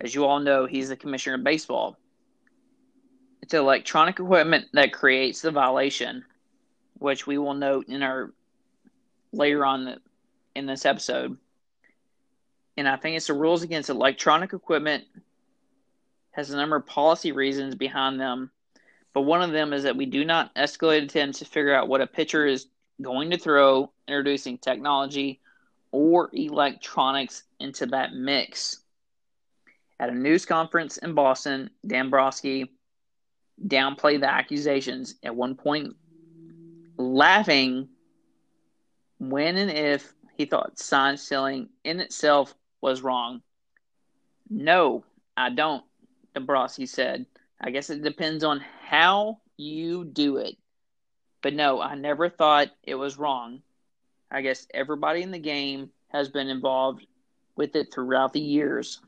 As 0.00 0.14
you 0.14 0.24
all 0.24 0.38
know, 0.38 0.66
he's 0.66 0.90
the 0.90 0.96
commissioner 0.96 1.34
of 1.34 1.42
baseball. 1.42 1.98
It's 3.42 3.54
electronic 3.54 4.20
equipment 4.20 4.66
that 4.72 4.92
creates 4.92 5.40
the 5.40 5.50
violation, 5.50 6.24
which 6.98 7.26
we 7.26 7.38
will 7.38 7.54
note 7.54 7.88
in 7.88 8.02
our 8.02 8.32
later 9.32 9.64
on 9.64 9.84
the, 9.84 9.98
in 10.54 10.66
this 10.66 10.84
episode. 10.84 11.36
And 12.76 12.88
I 12.88 12.96
think 12.96 13.16
it's 13.16 13.26
the 13.26 13.34
rules 13.34 13.62
against 13.62 13.90
electronic 13.90 14.52
equipment 14.52 15.04
has 16.32 16.50
a 16.50 16.56
number 16.56 16.76
of 16.76 16.86
policy 16.86 17.32
reasons 17.32 17.74
behind 17.74 18.20
them. 18.20 18.50
But 19.12 19.22
one 19.22 19.42
of 19.42 19.50
them 19.50 19.72
is 19.72 19.82
that 19.82 19.96
we 19.96 20.06
do 20.06 20.24
not 20.24 20.54
escalate 20.54 21.02
attempts 21.02 21.40
to 21.40 21.44
figure 21.44 21.74
out 21.74 21.88
what 21.88 22.00
a 22.00 22.06
pitcher 22.06 22.46
is 22.46 22.66
going 23.02 23.30
to 23.30 23.38
throw, 23.38 23.90
introducing 24.06 24.58
technology 24.58 25.40
or 25.90 26.30
electronics 26.32 27.44
into 27.58 27.86
that 27.86 28.12
mix. 28.12 28.80
At 29.98 30.10
a 30.10 30.14
news 30.14 30.46
conference 30.46 30.98
in 30.98 31.14
Boston, 31.14 31.70
Dan 31.84 32.04
Dombrowski 32.04 32.70
downplay 33.66 34.20
the 34.20 34.30
accusations 34.30 35.16
at 35.22 35.34
one 35.34 35.54
point, 35.54 35.96
laughing 36.96 37.88
when 39.18 39.56
and 39.56 39.70
if 39.70 40.12
he 40.36 40.44
thought 40.44 40.78
sign 40.78 41.16
stealing 41.16 41.68
in 41.84 42.00
itself 42.00 42.54
was 42.80 43.02
wrong. 43.02 43.42
No, 44.48 45.04
I 45.36 45.50
don't, 45.50 45.84
Dombrowski 46.34 46.86
said. 46.86 47.26
I 47.60 47.70
guess 47.70 47.90
it 47.90 48.02
depends 48.02 48.44
on 48.44 48.62
how 48.86 49.40
you 49.56 50.04
do 50.04 50.36
it. 50.36 50.56
But 51.42 51.54
no, 51.54 51.80
I 51.80 51.94
never 51.94 52.28
thought 52.28 52.68
it 52.82 52.94
was 52.94 53.18
wrong. 53.18 53.62
I 54.30 54.42
guess 54.42 54.66
everybody 54.72 55.22
in 55.22 55.30
the 55.30 55.38
game 55.38 55.90
has 56.08 56.28
been 56.28 56.48
involved 56.48 57.04
with 57.56 57.74
it 57.76 57.92
throughout 57.92 58.32
the 58.32 58.40
years. 58.40 59.00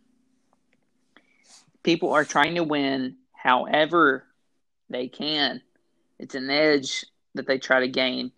People 1.83 2.13
are 2.13 2.25
trying 2.25 2.57
to 2.57 2.65
win 2.65 3.17
however 3.33 4.25
they 4.91 5.09
can. 5.09 5.63
It's 6.19 6.35
an 6.35 6.51
edge 6.51 7.07
that 7.35 7.47
they 7.47 7.59
try 7.59 7.81
to 7.81 7.89
gain. 7.89 8.33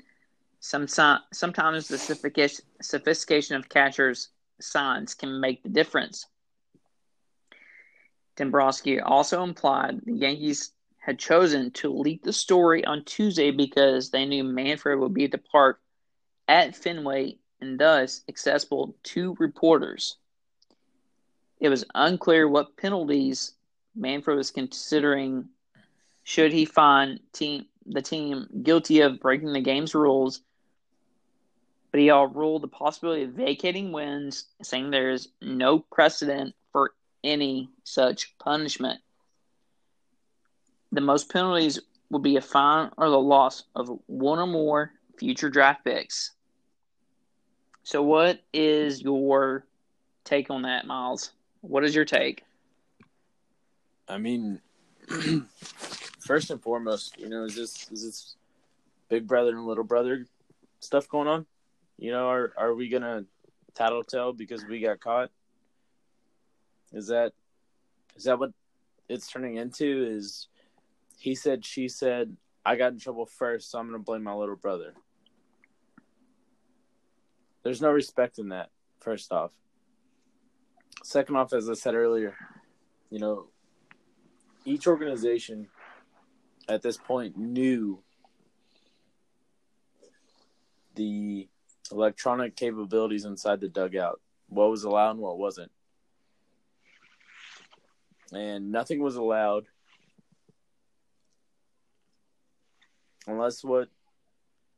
Some, 0.61 0.87
sometimes 0.87 1.89
the 1.89 1.99
sophistication 2.81 3.57
of 3.57 3.69
catchers' 3.69 4.29
signs 4.61 5.15
can 5.15 5.41
make 5.41 5.63
the 5.63 5.69
difference. 5.69 6.27
Dombrowski 8.37 9.01
also 9.01 9.43
implied 9.43 10.01
the 10.05 10.13
Yankees 10.13 10.71
had 10.99 11.19
chosen 11.19 11.73
to 11.73 11.93
leak 11.93 12.23
the 12.23 12.33
story 12.33 12.85
on 12.85 13.05
Tuesday 13.05 13.51
because 13.51 14.11
they 14.11 14.25
knew 14.25 14.45
Manfred 14.45 15.01
would 15.01 15.13
be 15.13 15.25
at 15.25 15.33
the 15.33 15.39
park 15.39 15.81
at 16.47 16.77
Fenway 16.77 17.39
and 17.61 17.79
thus 17.79 18.23
accessible 18.29 18.95
to 19.03 19.35
reporters. 19.41 20.17
It 21.61 21.69
was 21.69 21.85
unclear 21.95 22.49
what 22.49 22.77
penalties 22.77 23.55
Manfred 23.97 24.37
was 24.37 24.51
considering 24.51 25.49
should 26.25 26.53
he 26.53 26.65
find 26.65 27.21
team 27.33 27.67
the 27.87 28.03
team 28.03 28.49
guilty 28.63 29.01
of 29.01 29.21
breaking 29.21 29.53
the 29.53 29.61
game's 29.61 29.95
rules. 29.95 30.41
But 31.91 32.01
he 32.01 32.11
all 32.11 32.27
ruled 32.27 32.63
the 32.63 32.69
possibility 32.69 33.25
of 33.25 33.33
vacating 33.33 33.93
wins, 33.93 34.47
saying 34.63 34.91
there 34.91 35.11
is 35.11 35.29
no 35.43 35.81
precedent 35.81 36.55
for 36.73 36.95
any 37.23 37.69
such 37.85 38.37
punishment. 38.39 39.01
The 40.91 41.01
most 41.01 41.31
penalties 41.31 41.81
would 42.11 42.23
be 42.23 42.37
a 42.37 42.41
fine 42.41 42.91
or 42.97 43.11
the 43.11 43.19
loss 43.19 43.65
of 43.75 43.91
one 44.07 44.39
or 44.39 44.47
more 44.47 44.93
future 45.19 45.51
draft 45.51 45.85
picks. 45.85 46.33
So, 47.85 48.03
what 48.03 48.41
is 48.53 49.03
your 49.03 49.67
take 50.25 50.51
on 50.51 50.63
that, 50.63 50.87
Miles? 50.87 51.33
What 51.63 51.85
is 51.85 51.95
your 51.95 52.05
take? 52.05 52.45
I 54.09 54.19
mean, 54.19 54.61
first 56.23 56.51
and 56.51 56.63
foremost, 56.63 57.19
you 57.19 57.29
know, 57.29 57.45
is 57.45 57.55
this 57.55 57.91
is 57.91 58.05
this 58.05 58.37
big 59.09 59.27
brother 59.27 59.51
and 59.51 59.67
little 59.67 59.85
brother 59.85 60.27
stuff 60.81 61.09
going 61.09 61.29
on? 61.29 61.47
You 61.99 62.13
know, 62.13 62.29
are 62.29 62.53
are 62.57 62.75
we 62.75 62.89
gonna 62.89 63.25
tattletale 63.75 64.33
because 64.33 64.65
we 64.65 64.81
got 64.81 65.01
caught? 65.01 65.31
Is 66.93 67.09
that 67.09 67.33
is 68.17 68.25
that 68.25 68.39
what 68.39 68.53
it's 69.09 69.29
turning 69.31 69.57
into? 69.57 70.07
Is 70.09 70.49
he 71.19 71.35
said, 71.35 71.65
she 71.65 71.89
said, 71.89 72.37
I 72.65 72.77
got 72.77 72.93
in 72.93 72.99
trouble 72.99 73.27
first, 73.27 73.71
so 73.71 73.79
I'm 73.79 73.87
gonna 73.87 73.99
blame 73.99 74.23
my 74.23 74.35
little 74.35 74.57
brother. 74.57 74.95
There's 77.63 77.81
no 77.81 77.91
respect 77.91 78.39
in 78.39 78.49
that. 78.49 78.71
First 78.99 79.33
off. 79.33 79.53
Second 81.05 81.37
off, 81.37 81.53
as 81.53 81.69
I 81.69 81.75
said 81.75 81.95
earlier, 81.95 82.37
you 83.11 83.19
know, 83.19 83.49
each 84.65 84.87
organization 84.87 85.69
at 86.69 86.83
this 86.83 86.97
point 86.97 87.37
knew 87.37 88.03
the 90.95 91.49
electronic 91.91 92.57
capabilities 92.57 93.25
inside 93.25 93.61
the 93.61 93.69
dugout, 93.69 94.21
what 94.49 94.71
was 94.71 94.85
allowed 94.85 95.13
and 95.13 95.21
what 95.21 95.39
wasn't. 95.39 95.71
And 98.33 98.73
nothing 98.73 99.03
was 99.03 99.17
allowed 99.17 99.67
unless 103.27 103.63
what 103.63 103.89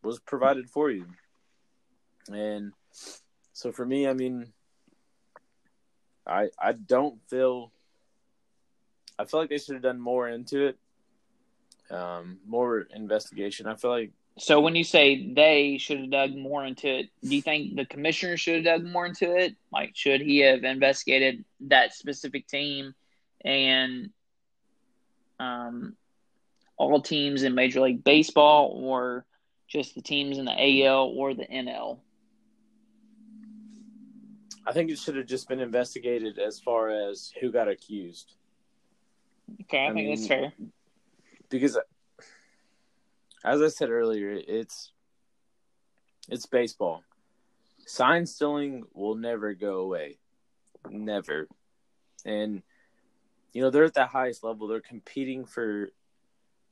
was 0.02 0.18
provided 0.18 0.68
for 0.68 0.90
you. 0.90 1.06
And 2.32 2.72
so 3.52 3.72
for 3.72 3.84
me, 3.84 4.08
I 4.08 4.12
mean, 4.12 4.52
I 6.26 6.48
I 6.58 6.72
don't 6.72 7.20
feel 7.28 7.70
I 9.18 9.24
feel 9.24 9.40
like 9.40 9.50
they 9.50 9.58
should 9.58 9.74
have 9.74 9.82
done 9.82 10.00
more 10.00 10.28
into 10.28 10.66
it, 10.66 10.78
um, 11.90 12.38
more 12.46 12.86
investigation. 12.94 13.66
I 13.66 13.74
feel 13.74 13.90
like. 13.90 14.12
So 14.36 14.60
when 14.60 14.74
you 14.74 14.82
say 14.82 15.32
they 15.32 15.78
should 15.78 16.00
have 16.00 16.10
dug 16.10 16.34
more 16.34 16.64
into 16.64 16.88
it, 16.88 17.08
do 17.22 17.36
you 17.36 17.42
think 17.42 17.76
the 17.76 17.84
commissioner 17.84 18.36
should 18.36 18.66
have 18.66 18.80
dug 18.80 18.90
more 18.90 19.06
into 19.06 19.36
it? 19.36 19.54
Like, 19.72 19.92
should 19.94 20.20
he 20.20 20.38
have 20.38 20.64
investigated 20.64 21.44
that 21.60 21.94
specific 21.94 22.48
team 22.48 22.94
and 23.44 24.10
um, 25.38 25.96
all 26.76 27.00
teams 27.00 27.44
in 27.44 27.54
Major 27.54 27.80
League 27.80 28.02
Baseball, 28.02 28.76
or 28.82 29.24
just 29.68 29.94
the 29.94 30.02
teams 30.02 30.38
in 30.38 30.46
the 30.46 30.84
AL 30.84 31.12
or 31.16 31.34
the 31.34 31.46
NL? 31.46 31.98
I 34.66 34.72
think 34.72 34.90
it 34.90 34.98
should 34.98 35.16
have 35.16 35.26
just 35.26 35.48
been 35.48 35.60
investigated 35.60 36.38
as 36.38 36.58
far 36.58 36.88
as 36.90 37.32
who 37.40 37.52
got 37.52 37.68
accused. 37.68 38.34
Okay, 39.62 39.78
I, 39.78 39.84
I 39.84 39.92
think 39.92 40.08
mean, 40.08 40.16
that's 40.16 40.26
fair. 40.26 40.52
Because, 41.54 41.78
as 43.44 43.62
I 43.62 43.68
said 43.68 43.88
earlier, 43.88 44.32
it's 44.32 44.90
it's 46.28 46.46
baseball. 46.46 47.04
Sign 47.86 48.26
stealing 48.26 48.82
will 48.92 49.14
never 49.14 49.54
go 49.54 49.76
away, 49.76 50.18
never. 50.90 51.46
And 52.24 52.64
you 53.52 53.62
know 53.62 53.70
they're 53.70 53.84
at 53.84 53.94
the 53.94 54.06
highest 54.06 54.42
level. 54.42 54.66
They're 54.66 54.80
competing 54.80 55.44
for 55.44 55.90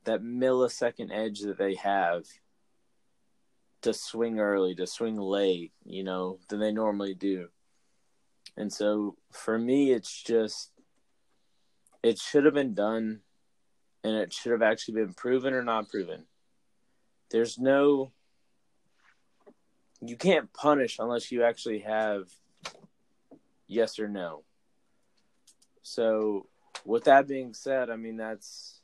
that 0.03 0.21
millisecond 0.21 1.13
edge 1.13 1.43
that 1.43 1.59
they 1.59 1.77
have 1.77 2.25
to 3.83 3.95
swing 3.95 4.41
early, 4.41 4.75
to 4.75 4.89
swing 4.89 5.17
late, 5.17 5.71
you 5.85 6.03
know, 6.03 6.41
than 6.49 6.59
they 6.59 6.73
normally 6.73 7.15
do. 7.15 7.51
And 8.57 8.73
so 8.73 9.15
for 9.31 9.57
me, 9.57 9.93
it's 9.93 10.25
just, 10.25 10.73
it 12.03 12.19
should 12.19 12.47
have 12.47 12.55
been 12.55 12.75
done 12.75 13.21
and 14.05 14.15
it 14.17 14.33
should 14.33 14.53
have 14.53 14.63
actually 14.63 14.95
been 14.95 15.15
proven 15.15 15.55
or 15.55 15.63
not 15.63 15.89
proven. 15.89 16.25
There's 17.31 17.59
no, 17.59 18.13
you 20.01 20.17
can't 20.17 20.53
punish 20.53 20.99
unless 20.99 21.31
you 21.31 21.45
actually 21.45 21.81
have 21.81 22.29
yes 23.67 23.99
or 23.99 24.09
no. 24.09 24.43
So, 25.83 26.47
with 26.85 27.05
that 27.05 27.29
being 27.29 27.55
said, 27.55 27.91
I 27.91 27.97
mean, 27.97 28.17
that's, 28.17 28.81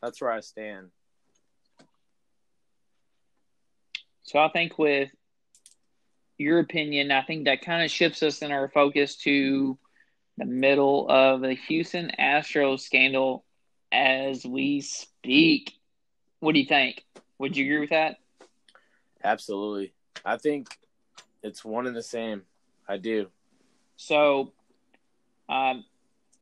that's 0.00 0.20
where 0.20 0.30
I 0.30 0.40
stand. 0.40 0.90
So 4.22 4.38
I 4.38 4.48
think 4.48 4.78
with 4.78 5.10
your 6.38 6.60
opinion, 6.60 7.10
I 7.10 7.22
think 7.22 7.46
that 7.46 7.62
kind 7.62 7.84
of 7.84 7.90
shifts 7.90 8.22
us 8.22 8.42
in 8.42 8.52
our 8.52 8.68
focus 8.68 9.16
to 9.24 9.76
the 10.38 10.44
middle 10.44 11.08
of 11.10 11.40
the 11.40 11.54
Houston 11.54 12.12
Astros 12.18 12.80
scandal 12.80 13.44
as 13.92 14.44
we 14.44 14.80
speak. 14.80 15.74
What 16.40 16.52
do 16.52 16.60
you 16.60 16.66
think? 16.66 17.04
Would 17.38 17.56
you 17.56 17.64
agree 17.64 17.80
with 17.80 17.90
that? 17.90 18.16
Absolutely. 19.22 19.92
I 20.24 20.36
think 20.36 20.68
it's 21.42 21.64
one 21.64 21.86
and 21.86 21.96
the 21.96 22.02
same. 22.02 22.42
I 22.88 22.96
do. 22.96 23.28
So, 23.96 24.52
um, 25.48 25.84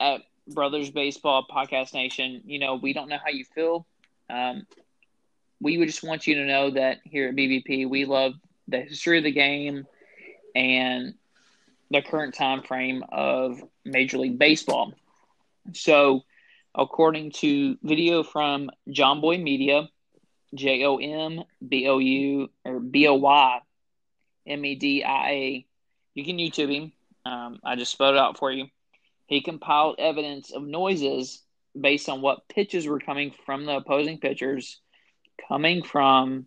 at 0.01 0.23
Brothers 0.47 0.91
Baseball 0.91 1.47
Podcast 1.51 1.93
Nation, 1.93 2.43
you 2.47 2.59
know, 2.59 2.77
we 2.77 2.93
don't 2.93 3.09
know 3.09 3.19
how 3.23 3.31
you 3.31 3.45
feel. 3.45 3.87
Um, 4.31 4.67
we 5.61 5.79
would 5.79 5.89
just 5.89 6.05
want 6.05 6.27
you 6.27 6.37
to 6.37 6.45
know 6.45 6.71
that 6.71 7.01
here 7.05 7.29
at 7.29 7.35
BBP, 7.35 7.89
we 7.89 8.05
love 8.05 8.35
the 8.69 8.81
history 8.81 9.19
of 9.19 9.25
the 9.25 9.33
game 9.33 9.87
and 10.55 11.15
the 11.91 12.03
current 12.03 12.35
time 12.35 12.63
frame 12.63 13.05
of 13.11 13.63
Major 13.85 14.19
League 14.19 14.39
Baseball. 14.39 14.95
So, 15.73 16.23
according 16.79 17.33
to 17.33 17.77
video 17.83 18.23
from 18.23 18.71
Jomboy 18.89 19.43
Media, 19.43 19.89
J 20.55 20.85
O 20.85 20.97
M 20.97 21.43
B 21.67 21.89
O 21.89 21.99
U 21.99 22.49
or 22.65 22.79
B 22.79 23.09
O 23.09 23.15
Y 23.15 23.59
M 24.47 24.65
E 24.65 24.75
D 24.77 25.05
I 25.05 25.31
A, 25.31 25.67
you 26.15 26.25
can 26.25 26.39
YouTube 26.39 26.73
him. 26.73 26.93
Um, 27.27 27.59
I 27.65 27.77
just 27.77 27.93
spelled 27.93 28.15
it 28.15 28.21
out 28.21 28.39
for 28.39 28.51
you. 28.51 28.67
He 29.27 29.43
compiled 29.43 29.97
evidence 29.99 30.53
of 30.53 30.63
noises 30.63 31.43
based 31.79 32.09
on 32.09 32.23
what 32.23 32.49
pitches 32.49 32.87
were 32.87 33.01
coming 33.01 33.35
from 33.45 33.67
the 33.67 33.77
opposing 33.77 34.19
pitchers, 34.19 34.81
coming 35.49 35.83
from 35.83 36.47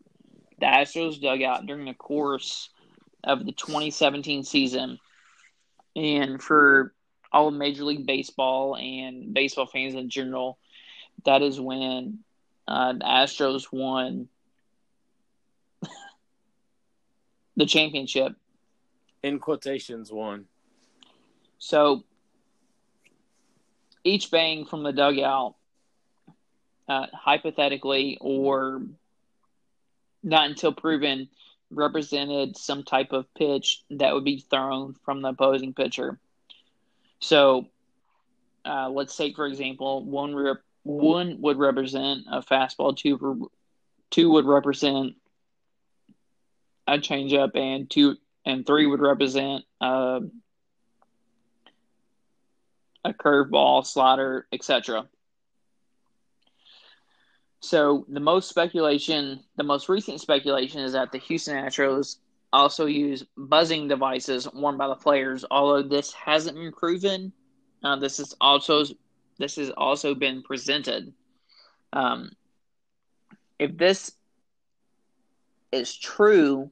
the 0.60 0.66
Astros 0.66 1.22
dugout 1.22 1.68
during 1.68 1.86
the 1.86 1.94
course 1.94 2.70
of 3.24 3.46
the 3.46 3.52
2017 3.52 4.44
season. 4.44 4.98
And 5.96 6.42
for 6.42 6.94
all 7.32 7.48
of 7.48 7.54
Major 7.54 7.84
League 7.84 8.06
Baseball 8.06 8.76
and 8.76 9.34
baseball 9.34 9.66
fans 9.66 9.96
in 9.96 10.10
general, 10.10 10.58
that 11.26 11.42
is 11.42 11.60
when 11.60 12.20
uh, 12.68 12.94
the 12.94 13.06
Astros 13.06 13.72
won 13.72 14.28
the 17.56 17.66
championship. 17.66 18.36
In 19.24 19.40
quotations, 19.40 20.12
won. 20.12 20.46
So 21.60 22.04
each 24.04 24.32
bang 24.32 24.66
from 24.66 24.84
the 24.84 24.92
dugout, 24.92 25.56
uh, 26.90 27.06
hypothetically 27.14 28.18
or 28.20 28.82
not 30.24 30.50
until 30.50 30.74
proven 30.74 31.30
represented 31.70 32.58
some 32.58 32.84
type 32.84 33.12
of 33.14 33.34
pitch 33.34 33.84
that 33.92 34.14
would 34.14 34.26
be 34.26 34.44
thrown 34.50 34.96
from 35.06 35.22
the 35.22 35.30
opposing 35.30 35.74
pitcher. 35.74 36.20
So, 37.22 37.68
uh, 38.66 38.90
let's 38.90 39.14
say, 39.14 39.34
for 39.34 39.46
example, 39.46 40.04
one 40.04 40.36
rep, 40.36 40.58
one 40.84 41.38
would 41.42 41.58
represent 41.58 42.22
a 42.30 42.42
fastball, 42.42 42.98
two 42.98 43.50
two 44.10 44.32
would 44.32 44.46
represent 44.46 45.14
a 46.88 46.94
changeup, 46.94 47.56
and 47.56 47.90
two 47.90 48.18
and 48.46 48.66
three 48.66 48.88
would 48.88 49.00
represent 49.00 49.64
uh, 49.80 50.20
a 53.06 53.14
curveball, 53.14 53.86
slider, 53.86 54.48
etc. 54.52 55.08
So 57.60 58.06
the 58.10 58.20
most 58.20 58.50
speculation, 58.50 59.42
the 59.56 59.64
most 59.64 59.88
recent 59.88 60.20
speculation 60.20 60.82
is 60.82 60.94
that 60.94 61.12
the 61.12 61.20
Houston 61.20 61.56
Astros 61.56 62.18
also 62.54 62.86
use 62.86 63.26
buzzing 63.38 63.88
devices 63.88 64.52
worn 64.54 64.78
by 64.78 64.88
the 64.88 64.96
players. 64.96 65.46
Although 65.50 65.88
this 65.88 66.14
hasn't 66.14 66.58
been 66.58 66.72
proven, 66.72 67.32
uh, 67.84 67.96
this 67.96 68.20
is 68.20 68.36
also 68.42 68.84
this 69.38 69.56
has 69.56 69.72
also 69.72 70.14
been 70.14 70.44
presented. 70.44 71.14
Um, 71.94 72.32
if 73.58 73.78
this 73.78 74.12
is 75.72 75.96
true, 75.96 76.70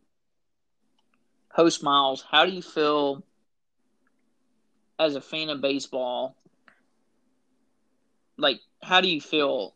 host 1.52 1.84
Miles, 1.84 2.24
how 2.30 2.46
do 2.46 2.52
you 2.52 2.62
feel 2.62 3.24
as 5.00 5.16
a 5.16 5.22
fan 5.22 5.50
of 5.50 5.62
baseball? 5.62 6.36
Like, 8.38 8.60
how 8.82 9.02
do 9.02 9.10
you 9.10 9.22
feel 9.22 9.74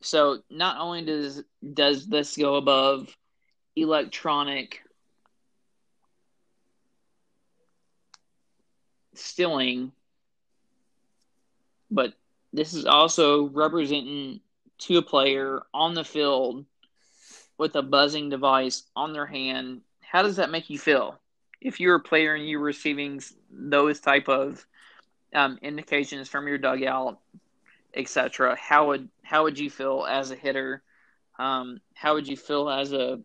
so 0.00 0.42
not 0.50 0.78
only 0.80 1.04
does 1.04 1.42
does 1.74 2.06
this 2.06 2.36
go 2.36 2.56
above 2.56 3.14
electronic 3.76 4.82
stilling, 9.14 9.92
but 11.90 12.14
this 12.52 12.74
is 12.74 12.86
also 12.86 13.48
representing 13.48 14.40
to 14.78 14.98
a 14.98 15.02
player 15.02 15.62
on 15.72 15.94
the 15.94 16.04
field 16.04 16.64
with 17.58 17.76
a 17.76 17.82
buzzing 17.82 18.30
device 18.30 18.84
on 18.96 19.12
their 19.12 19.26
hand. 19.26 19.82
How 20.00 20.22
does 20.22 20.36
that 20.36 20.50
make 20.50 20.70
you 20.70 20.78
feel? 20.78 21.18
If 21.60 21.78
you're 21.78 21.96
a 21.96 22.00
player 22.00 22.34
and 22.34 22.48
you're 22.48 22.60
receiving 22.60 23.20
those 23.50 24.00
type 24.00 24.28
of 24.28 24.66
um, 25.34 25.58
indications 25.60 26.28
from 26.28 26.48
your 26.48 26.58
dugout, 26.58 27.18
etc., 27.94 28.56
how 28.56 28.88
would 28.88 29.08
how 29.22 29.44
would 29.44 29.58
you 29.58 29.70
feel 29.70 30.06
as 30.08 30.30
a 30.30 30.36
hitter? 30.36 30.82
Um, 31.38 31.80
how 31.94 32.14
would 32.14 32.26
you 32.26 32.36
feel 32.36 32.68
as 32.70 32.92
a 32.92 33.20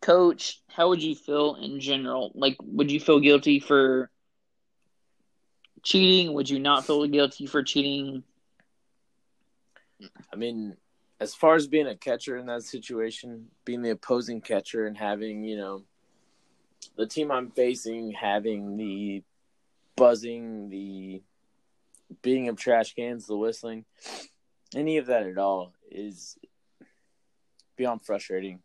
coach? 0.00 0.60
How 0.68 0.88
would 0.88 1.02
you 1.02 1.14
feel 1.14 1.56
in 1.56 1.80
general? 1.80 2.32
Like, 2.34 2.56
would 2.62 2.90
you 2.90 3.00
feel 3.00 3.20
guilty 3.20 3.60
for 3.60 4.10
cheating? 5.82 6.34
Would 6.34 6.50
you 6.50 6.58
not 6.58 6.84
feel 6.86 7.06
guilty 7.06 7.46
for 7.46 7.62
cheating? 7.62 8.22
I 10.32 10.36
mean, 10.36 10.76
as 11.20 11.34
far 11.34 11.54
as 11.54 11.66
being 11.66 11.86
a 11.86 11.96
catcher 11.96 12.36
in 12.38 12.46
that 12.46 12.62
situation, 12.62 13.48
being 13.64 13.82
the 13.82 13.90
opposing 13.90 14.40
catcher 14.40 14.86
and 14.86 14.96
having, 14.96 15.44
you 15.44 15.56
know, 15.56 15.84
the 16.96 17.06
team 17.06 17.30
I'm 17.30 17.50
facing 17.50 18.12
having 18.12 18.76
the 18.76 19.22
buzzing, 19.96 20.70
the 20.70 21.22
beating 22.22 22.48
of 22.48 22.56
trash 22.56 22.94
cans, 22.94 23.26
the 23.26 23.36
whistling, 23.36 23.84
any 24.74 24.96
of 24.96 25.06
that 25.06 25.26
at 25.26 25.36
all 25.36 25.74
is 25.90 26.38
beyond 27.76 28.04
frustrating. 28.04 28.60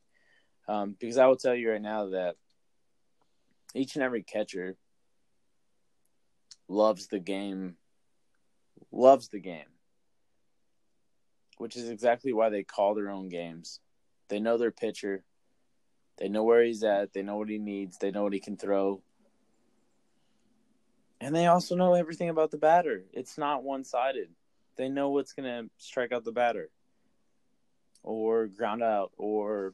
Um, 0.68 0.96
because 1.00 1.18
I 1.18 1.28
will 1.28 1.36
tell 1.36 1.56
you 1.56 1.72
right 1.72 1.82
now 1.82 2.10
that 2.10 2.36
each 3.74 3.96
and 3.96 4.04
every 4.04 4.24
catcher 4.24 4.78
loves 6.68 7.08
the 7.08 7.20
game, 7.20 7.76
loves 8.92 9.28
the 9.28 9.40
game, 9.40 9.68
which 11.58 11.76
is 11.76 11.90
exactly 11.90 12.34
why 12.34 12.50
they 12.50 12.64
call 12.64 12.96
their 12.96 13.12
own 13.12 13.30
games. 13.30 13.80
They 14.30 14.40
know 14.40 14.58
their 14.58 14.72
pitcher, 14.72 15.24
they 16.18 16.30
know 16.30 16.44
where 16.44 16.64
he's 16.64 16.84
at, 16.84 17.14
they 17.14 17.22
know 17.22 17.38
what 17.38 17.50
he 17.50 17.60
needs, 17.60 17.98
they 17.98 18.12
know 18.12 18.24
what 18.24 18.34
he 18.34 18.40
can 18.40 18.58
throw. 18.58 19.02
And 21.22 21.36
they 21.36 21.48
also 21.48 21.76
know 21.76 21.94
everything 21.94 22.30
about 22.30 22.52
the 22.52 22.58
batter. 22.58 23.04
It's 23.14 23.38
not 23.38 23.64
one 23.64 23.84
sided. 23.84 24.30
They 24.78 24.90
know 24.90 25.10
what's 25.10 25.34
going 25.34 25.46
to 25.46 25.70
strike 25.78 26.12
out 26.12 26.26
the 26.26 26.32
batter 26.32 26.70
or 28.04 28.48
ground 28.48 28.84
out 28.84 29.12
or 29.18 29.74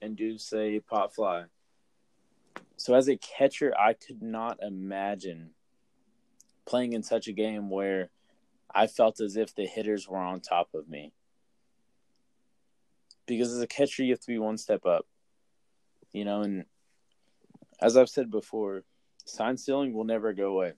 induce 0.00 0.44
say 0.44 0.80
pop 0.80 1.14
fly. 1.14 1.44
So 2.76 2.94
as 2.94 3.08
a 3.08 3.16
catcher, 3.16 3.72
I 3.76 3.94
could 3.94 4.22
not 4.22 4.62
imagine 4.62 5.50
playing 6.66 6.92
in 6.92 7.02
such 7.02 7.26
a 7.26 7.32
game 7.32 7.70
where 7.70 8.10
I 8.72 8.86
felt 8.86 9.20
as 9.20 9.36
if 9.36 9.54
the 9.54 9.66
hitters 9.66 10.08
were 10.08 10.18
on 10.18 10.40
top 10.40 10.68
of 10.74 10.88
me. 10.88 11.12
Because 13.26 13.52
as 13.52 13.60
a 13.60 13.66
catcher, 13.66 14.04
you 14.04 14.12
have 14.12 14.20
to 14.20 14.26
be 14.26 14.38
one 14.38 14.58
step 14.58 14.86
up. 14.86 15.06
You 16.12 16.24
know, 16.24 16.42
and 16.42 16.64
as 17.80 17.96
I've 17.96 18.08
said 18.08 18.30
before, 18.30 18.84
sign 19.24 19.56
stealing 19.56 19.92
will 19.92 20.04
never 20.04 20.32
go 20.32 20.52
away. 20.52 20.72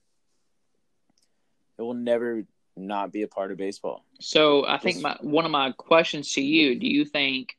It 1.77 1.81
will 1.81 1.93
never 1.93 2.43
not 2.75 3.11
be 3.11 3.21
a 3.23 3.27
part 3.27 3.51
of 3.51 3.57
baseball. 3.57 4.05
So 4.19 4.65
I 4.67 4.77
think 4.77 5.01
my 5.01 5.17
one 5.21 5.45
of 5.45 5.51
my 5.51 5.71
questions 5.71 6.33
to 6.33 6.41
you: 6.41 6.79
Do 6.79 6.87
you 6.87 7.05
think, 7.05 7.57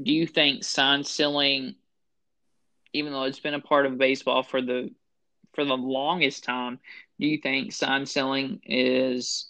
do 0.00 0.12
you 0.12 0.26
think 0.26 0.64
sign 0.64 1.04
stealing, 1.04 1.74
even 2.92 3.12
though 3.12 3.24
it's 3.24 3.40
been 3.40 3.54
a 3.54 3.60
part 3.60 3.86
of 3.86 3.98
baseball 3.98 4.42
for 4.42 4.60
the 4.60 4.90
for 5.54 5.64
the 5.64 5.76
longest 5.76 6.44
time, 6.44 6.80
do 7.20 7.26
you 7.26 7.38
think 7.38 7.72
sign 7.72 8.06
selling 8.06 8.60
is 8.64 9.48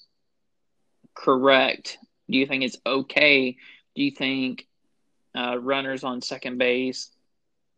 correct? 1.14 1.98
Do 2.28 2.38
you 2.38 2.46
think 2.46 2.62
it's 2.62 2.76
okay? 2.84 3.56
Do 3.94 4.02
you 4.02 4.10
think 4.10 4.66
uh, 5.34 5.58
runners 5.58 6.04
on 6.04 6.20
second 6.20 6.58
base, 6.58 7.10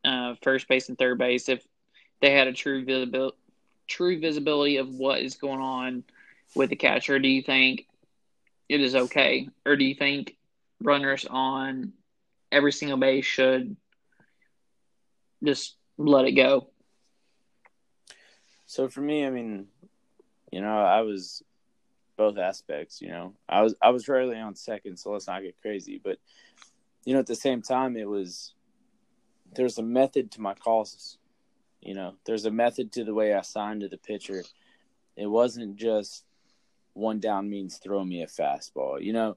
uh, 0.05 0.35
first 0.43 0.69
base, 0.69 0.89
and 0.89 0.99
third 0.99 1.19
base, 1.19 1.49
if 1.49 1.65
they 2.21 2.33
had 2.33 2.49
a 2.49 2.53
true 2.53 2.85
visibility, 2.85 3.37
true 3.87 4.19
visibility 4.21 4.79
of 4.79 4.89
what 4.89 5.21
is 5.21 5.37
going 5.37 5.61
on 5.61 6.05
with 6.55 6.71
the 6.71 6.77
catcher, 6.77 7.19
do 7.19 7.29
you 7.29 7.43
think 7.43 7.87
it 8.69 8.81
is 8.81 8.97
okay, 8.97 9.49
or 9.65 9.77
do 9.77 9.85
you 9.85 9.95
think 9.95 10.37
runners 10.83 11.25
on 11.29 11.93
every 12.51 12.73
single 12.73 12.99
base 12.99 13.25
should 13.25 13.77
just 15.45 15.77
let 15.97 16.25
it 16.25 16.33
go? 16.33 16.69
So 18.67 18.89
for 18.89 19.01
me, 19.01 19.25
I 19.25 19.31
mean, 19.31 19.67
you 20.51 20.61
know, 20.61 20.79
I 20.79 21.03
was 21.03 21.43
both 22.17 22.39
aspects. 22.39 23.01
You 23.01 23.09
know, 23.09 23.35
I 23.49 23.63
was 23.63 23.75
I 23.81 23.91
was 23.91 24.09
rarely 24.09 24.37
on 24.37 24.55
second, 24.55 24.97
so 24.97 25.11
let's 25.11 25.27
not 25.27 25.43
get 25.43 25.61
crazy. 25.61 26.01
But 26.03 26.19
you 27.05 27.15
know, 27.15 27.21
at 27.21 27.27
the 27.27 27.35
same 27.35 27.63
time, 27.63 27.97
it 27.97 28.09
was 28.09 28.55
there's 29.55 29.79
a 29.79 29.83
method 29.83 30.33
to 30.33 30.41
my 30.41 30.55
calls. 30.55 31.19
You 31.81 31.95
know, 31.95 32.15
there's 32.25 32.47
a 32.47 32.51
method 32.51 32.93
to 32.93 33.05
the 33.05 33.15
way 33.15 33.35
I 33.35 33.43
signed 33.43 33.83
to 33.83 33.89
the 33.89 33.99
pitcher. 33.99 34.43
It 35.17 35.27
wasn't 35.27 35.77
just 35.77 36.25
one 36.95 37.21
down 37.21 37.49
means 37.49 37.77
throw 37.77 38.05
me 38.05 38.23
a 38.23 38.27
fastball. 38.27 39.01
You 39.01 39.13
know, 39.13 39.37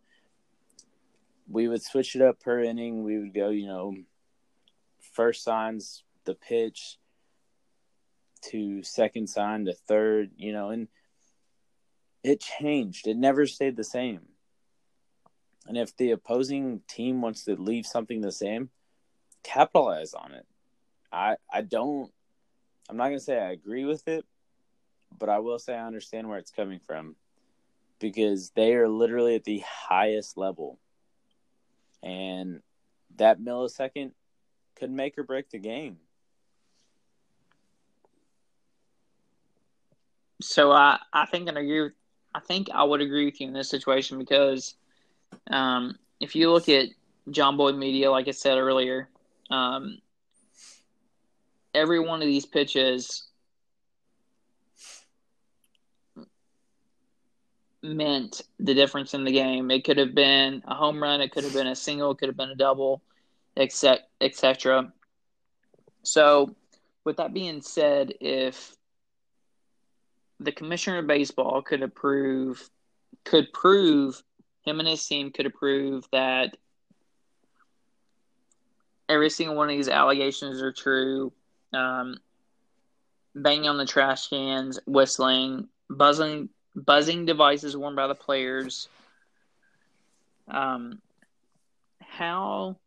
we 1.49 1.67
would 1.67 1.83
switch 1.83 2.15
it 2.15 2.21
up 2.21 2.39
per 2.39 2.61
inning. 2.61 3.03
We 3.03 3.17
would 3.17 3.33
go, 3.33 3.49
you 3.49 3.67
know, 3.67 3.95
first 5.13 5.43
signs 5.43 6.03
the 6.25 6.35
pitch 6.35 6.97
to 8.41 8.83
second 8.83 9.27
sign 9.27 9.65
to 9.65 9.73
third, 9.73 10.31
you 10.37 10.53
know, 10.53 10.69
and 10.69 10.87
it 12.23 12.39
changed. 12.39 13.07
It 13.07 13.17
never 13.17 13.47
stayed 13.47 13.75
the 13.75 13.83
same. 13.83 14.21
And 15.67 15.77
if 15.77 15.95
the 15.97 16.11
opposing 16.11 16.81
team 16.87 17.21
wants 17.21 17.45
to 17.45 17.55
leave 17.55 17.85
something 17.85 18.21
the 18.21 18.31
same, 18.31 18.69
capitalize 19.43 20.13
on 20.13 20.33
it. 20.33 20.45
I 21.11 21.37
I 21.51 21.61
don't 21.61 22.11
I'm 22.89 22.97
not 22.97 23.07
going 23.07 23.19
to 23.19 23.23
say 23.23 23.37
I 23.37 23.51
agree 23.51 23.85
with 23.85 24.07
it, 24.07 24.25
but 25.17 25.29
I 25.29 25.39
will 25.39 25.59
say 25.59 25.75
I 25.75 25.85
understand 25.85 26.27
where 26.27 26.39
it's 26.39 26.51
coming 26.51 26.79
from 26.79 27.15
because 27.99 28.51
they 28.51 28.73
are 28.73 28.87
literally 28.87 29.35
at 29.35 29.43
the 29.43 29.63
highest 29.65 30.37
level. 30.37 30.79
And 32.03 32.61
that 33.17 33.39
millisecond 33.39 34.11
could 34.75 34.91
make 34.91 35.17
or 35.17 35.23
break 35.23 35.49
the 35.49 35.59
game. 35.59 35.97
So 40.41 40.71
I, 40.71 40.99
I 41.11 41.25
think 41.25 41.49
I 41.49 41.51
agree 41.51 41.81
with, 41.81 41.93
I 42.33 42.39
think 42.39 42.69
I 42.73 42.83
would 42.83 43.01
agree 43.01 43.25
with 43.25 43.41
you 43.41 43.47
in 43.47 43.53
this 43.53 43.69
situation 43.69 44.17
because 44.17 44.75
um, 45.51 45.97
if 46.19 46.35
you 46.35 46.51
look 46.51 46.69
at 46.69 46.87
Jomboy 47.29 47.77
Media, 47.77 48.09
like 48.09 48.27
I 48.27 48.31
said 48.31 48.57
earlier, 48.57 49.09
um, 49.51 49.99
every 51.73 51.99
one 51.99 52.21
of 52.21 52.27
these 52.27 52.45
pitches 52.45 53.28
meant 57.81 58.41
the 58.59 58.73
difference 58.73 59.13
in 59.13 59.23
the 59.23 59.31
game. 59.31 59.71
It 59.71 59.83
could 59.83 59.97
have 59.97 60.13
been 60.13 60.63
a 60.67 60.75
home 60.75 61.01
run, 61.01 61.21
it 61.21 61.31
could 61.31 61.43
have 61.43 61.53
been 61.53 61.67
a 61.67 61.75
single, 61.75 62.11
it 62.11 62.17
could 62.17 62.29
have 62.29 62.37
been 62.37 62.51
a 62.51 62.55
double, 62.55 63.01
etc. 63.57 64.03
Etc. 64.21 64.91
So, 66.03 66.55
with 67.05 67.17
that 67.17 67.33
being 67.33 67.61
said, 67.61 68.13
if 68.19 68.75
the 70.39 70.51
commissioner 70.51 70.99
of 70.99 71.07
baseball 71.07 71.61
could 71.61 71.83
approve, 71.83 72.69
could 73.25 73.51
prove 73.53 74.21
him 74.63 74.79
and 74.79 74.87
his 74.87 75.05
team 75.05 75.31
could 75.31 75.45
approve 75.45 76.05
that 76.11 76.55
every 79.07 79.29
single 79.29 79.55
one 79.55 79.69
of 79.69 79.75
these 79.75 79.89
allegations 79.89 80.61
are 80.61 80.71
true. 80.71 81.33
Um, 81.73 82.17
banging 83.35 83.67
on 83.67 83.77
the 83.77 83.85
trash 83.85 84.27
cans, 84.27 84.79
whistling, 84.85 85.67
buzzing 85.89 86.49
buzzing 86.85 87.25
devices 87.25 87.75
worn 87.75 87.95
by 87.95 88.07
the 88.07 88.15
players. 88.15 88.87
Um, 90.47 91.01
how 92.01 92.77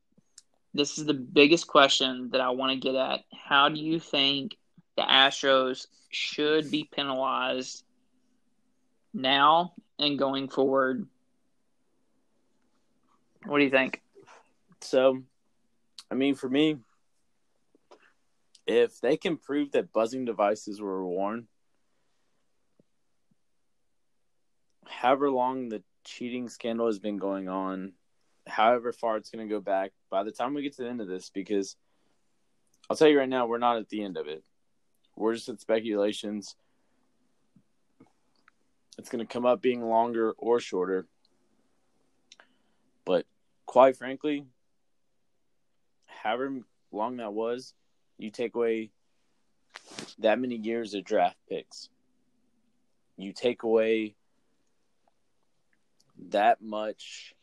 this 0.74 0.98
is 0.98 1.04
the 1.04 1.14
biggest 1.14 1.66
question 1.66 2.30
that 2.30 2.40
I 2.40 2.50
want 2.50 2.72
to 2.72 2.78
get 2.78 2.94
at. 2.94 3.20
How 3.32 3.68
do 3.68 3.80
you 3.80 4.00
think 4.00 4.56
the 4.96 5.02
Astros 5.02 5.86
should 6.10 6.70
be 6.70 6.88
penalized 6.90 7.84
now 9.12 9.74
and 9.98 10.18
going 10.18 10.48
forward? 10.48 11.06
What 13.44 13.58
do 13.58 13.64
you 13.64 13.70
think? 13.70 14.00
So, 14.80 15.22
I 16.10 16.14
mean, 16.14 16.34
for 16.34 16.48
me, 16.48 16.78
if 18.66 19.00
they 19.00 19.16
can 19.16 19.36
prove 19.36 19.72
that 19.72 19.92
buzzing 19.92 20.24
devices 20.24 20.80
were 20.80 21.04
worn, 21.04 21.48
however 24.92 25.30
long 25.30 25.68
the 25.68 25.82
cheating 26.04 26.48
scandal 26.48 26.86
has 26.86 26.98
been 26.98 27.16
going 27.16 27.48
on, 27.48 27.92
however 28.46 28.92
far 28.92 29.16
it's 29.16 29.30
going 29.30 29.46
to 29.46 29.52
go 29.52 29.60
back, 29.60 29.92
by 30.10 30.22
the 30.22 30.30
time 30.30 30.54
we 30.54 30.62
get 30.62 30.76
to 30.76 30.82
the 30.82 30.88
end 30.88 31.00
of 31.00 31.08
this, 31.08 31.30
because 31.30 31.76
I'll 32.88 32.96
tell 32.96 33.08
you 33.08 33.18
right 33.18 33.28
now, 33.28 33.46
we're 33.46 33.58
not 33.58 33.78
at 33.78 33.88
the 33.88 34.02
end 34.04 34.16
of 34.16 34.28
it. 34.28 34.42
we're 35.16 35.34
just 35.34 35.48
at 35.48 35.60
speculations. 35.60 36.56
It's 38.98 39.08
going 39.08 39.26
to 39.26 39.32
come 39.32 39.46
up 39.46 39.62
being 39.62 39.82
longer 39.82 40.32
or 40.36 40.60
shorter. 40.60 41.06
But 43.04 43.26
quite 43.66 43.96
frankly, 43.96 44.44
however 46.06 46.60
long 46.90 47.16
that 47.16 47.32
was, 47.32 47.74
you 48.18 48.30
take 48.30 48.54
away 48.54 48.90
that 50.18 50.38
many 50.38 50.56
years 50.56 50.94
of 50.94 51.04
draft 51.04 51.38
picks. 51.48 51.88
You 53.16 53.32
take 53.32 53.62
away 53.62 54.14
that 56.30 56.62
much 56.62 57.34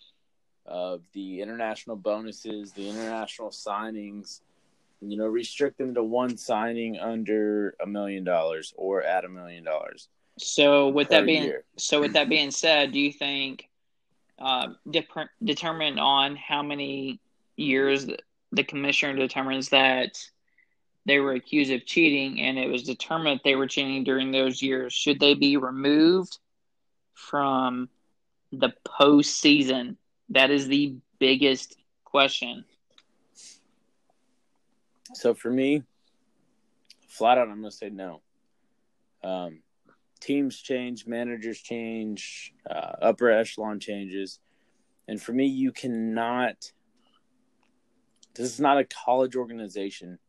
of 0.65 1.01
the 1.13 1.41
international 1.41 1.95
bonuses, 1.95 2.71
the 2.73 2.87
international 2.87 3.49
signings, 3.49 4.41
you 5.01 5.17
know, 5.17 5.27
restrict 5.27 5.77
them 5.77 5.93
to 5.95 6.03
one 6.03 6.37
signing 6.37 6.97
under 6.99 7.75
a 7.81 7.87
million 7.87 8.23
dollars 8.23 8.73
or 8.77 9.01
at 9.01 9.25
a 9.25 9.29
million 9.29 9.63
dollars. 9.63 10.09
So 10.37 10.89
with 10.89 11.09
that 11.09 11.25
being 11.25 11.43
year. 11.43 11.63
so 11.77 11.99
with 11.99 12.13
that 12.13 12.29
being 12.29 12.51
said, 12.51 12.91
do 12.91 12.99
you 12.99 13.11
think 13.11 13.67
uh, 14.37 14.69
de- 14.89 15.05
determined 15.43 15.99
on 15.99 16.35
how 16.35 16.61
many 16.61 17.19
years 17.57 18.07
the 18.51 18.63
commissioner 18.63 19.15
determines 19.15 19.69
that 19.69 20.17
they 21.05 21.19
were 21.19 21.33
accused 21.33 21.71
of 21.71 21.85
cheating 21.85 22.41
and 22.41 22.57
it 22.57 22.69
was 22.69 22.83
determined 22.83 23.41
they 23.43 23.55
were 23.55 23.67
cheating 23.67 24.03
during 24.03 24.31
those 24.31 24.61
years, 24.61 24.93
should 24.93 25.19
they 25.19 25.33
be 25.33 25.57
removed 25.57 26.37
from 27.13 27.89
the 28.51 28.73
postseason? 28.85 29.95
That 30.29 30.51
is 30.51 30.67
the 30.67 30.95
biggest 31.19 31.75
question. 32.03 32.65
So 35.13 35.33
for 35.33 35.49
me, 35.49 35.83
flat 37.07 37.37
out, 37.37 37.49
I'm 37.49 37.59
going 37.59 37.71
to 37.71 37.75
say 37.75 37.89
no. 37.89 38.21
Um, 39.23 39.61
teams 40.19 40.59
change, 40.61 41.07
managers 41.07 41.59
change, 41.59 42.53
uh, 42.69 42.93
upper 43.01 43.29
echelon 43.31 43.79
changes. 43.79 44.39
And 45.07 45.21
for 45.21 45.33
me, 45.33 45.47
you 45.47 45.71
cannot. 45.71 46.71
This 48.35 48.53
is 48.53 48.59
not 48.59 48.77
a 48.77 48.85
college 48.85 49.35
organization 49.35 50.19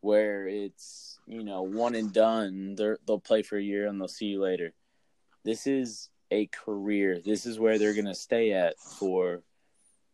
where 0.00 0.46
it's 0.46 1.18
you 1.26 1.42
know 1.42 1.62
one 1.62 1.94
and 1.94 2.12
done. 2.12 2.74
They're, 2.76 2.98
they'll 3.06 3.18
play 3.18 3.42
for 3.42 3.56
a 3.56 3.62
year 3.62 3.86
and 3.88 4.00
they'll 4.00 4.08
see 4.08 4.26
you 4.26 4.42
later. 4.42 4.74
This 5.44 5.66
is 5.66 6.10
a 6.30 6.46
career. 6.46 7.20
This 7.24 7.46
is 7.46 7.58
where 7.58 7.78
they're 7.78 7.94
going 7.94 8.06
to 8.06 8.14
stay 8.14 8.52
at 8.52 8.78
for 8.78 9.42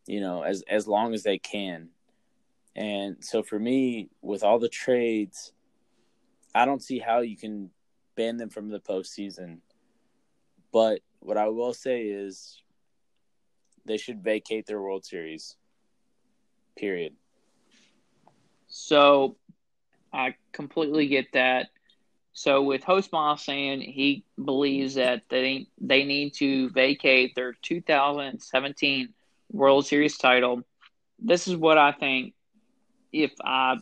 you 0.07 0.21
know 0.21 0.43
as 0.43 0.63
as 0.69 0.87
long 0.87 1.15
as 1.15 1.23
they 1.23 1.39
can. 1.39 1.89
And 2.77 3.17
so 3.25 3.43
for 3.43 3.59
me, 3.59 4.11
with 4.21 4.43
all 4.43 4.59
the 4.59 4.69
trades, 4.69 5.53
I 6.55 6.65
don't 6.65 6.83
see 6.83 6.99
how 6.99 7.21
you 7.21 7.37
can 7.37 7.71
ban 8.17 8.37
them 8.37 8.51
from 8.51 8.69
the 8.69 8.81
postseason. 8.81 9.59
But 10.73 11.01
what 11.21 11.37
I 11.37 11.49
will 11.49 11.73
say 11.73 12.03
is 12.03 12.63
they 13.85 13.97
should 13.97 14.25
vacate 14.25 14.67
their 14.67 14.81
World 14.81 15.05
Series. 15.05 15.57
Period. 16.77 17.15
So 18.67 19.37
I 20.13 20.35
completely 20.53 21.07
get 21.07 21.27
that. 21.33 21.69
So 22.35 22.63
with 22.63 22.85
Host 22.85 23.13
Miles 23.13 23.43
saying 23.43 23.81
he 23.81 24.25
believes 24.43 24.95
that 24.95 25.23
they 25.29 25.69
they 25.81 26.05
need 26.05 26.35
to 26.35 26.69
vacate 26.71 27.35
their 27.35 27.55
2017 27.63 29.09
World 29.53 29.87
Series 29.87 30.19
title, 30.19 30.63
this 31.19 31.49
is 31.49 31.57
what 31.57 31.79
I 31.79 31.93
think. 31.93 32.35
If 33.13 33.33
I 33.43 33.77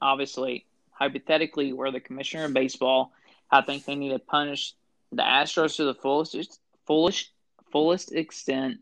obviously 0.00 0.66
hypothetically 0.90 1.72
were 1.72 1.90
the 1.90 2.00
commissioner 2.00 2.44
of 2.44 2.52
baseball 2.52 3.12
I 3.52 3.60
think 3.60 3.84
they 3.84 3.94
need 3.94 4.10
to 4.10 4.18
punish 4.18 4.74
the 5.12 5.22
Astros 5.22 5.76
to 5.76 5.84
the 5.84 5.94
fullest, 5.94 6.58
fullest, 6.86 7.30
fullest 7.70 8.12
extent, 8.12 8.78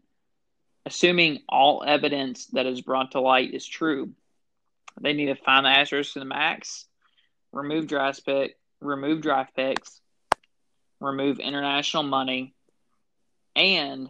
assuming 0.87 1.40
all 1.48 1.83
evidence 1.85 2.46
that 2.53 2.66
is 2.66 2.81
brought 2.81 3.11
to 3.12 3.20
light 3.20 3.53
is 3.53 3.66
true. 3.66 4.11
They 5.00 5.12
need 5.12 5.26
to 5.26 5.35
find 5.35 5.66
the 5.66 5.70
Astros 5.70 6.12
to 6.12 6.20
the 6.20 6.24
max, 6.24 6.87
remove 7.53 7.88
draft 7.88 8.24
pick, 8.24 8.57
remove 8.81 9.21
draft 9.21 9.55
picks, 9.55 10.01
remove 11.01 11.38
international 11.38 12.03
money, 12.03 12.55
and 13.57 14.09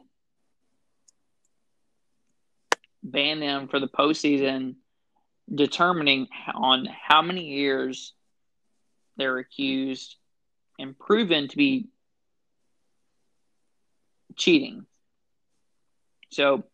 ban 3.02 3.40
them 3.40 3.68
for 3.68 3.80
the 3.80 3.88
postseason, 3.88 4.76
determining 5.52 6.28
on 6.54 6.86
how 6.86 7.22
many 7.22 7.46
years 7.46 8.12
they're 9.16 9.38
accused 9.38 10.16
and 10.78 10.98
proven 10.98 11.48
to 11.48 11.56
be 11.56 11.88
cheating. 14.36 14.86
So 16.30 16.64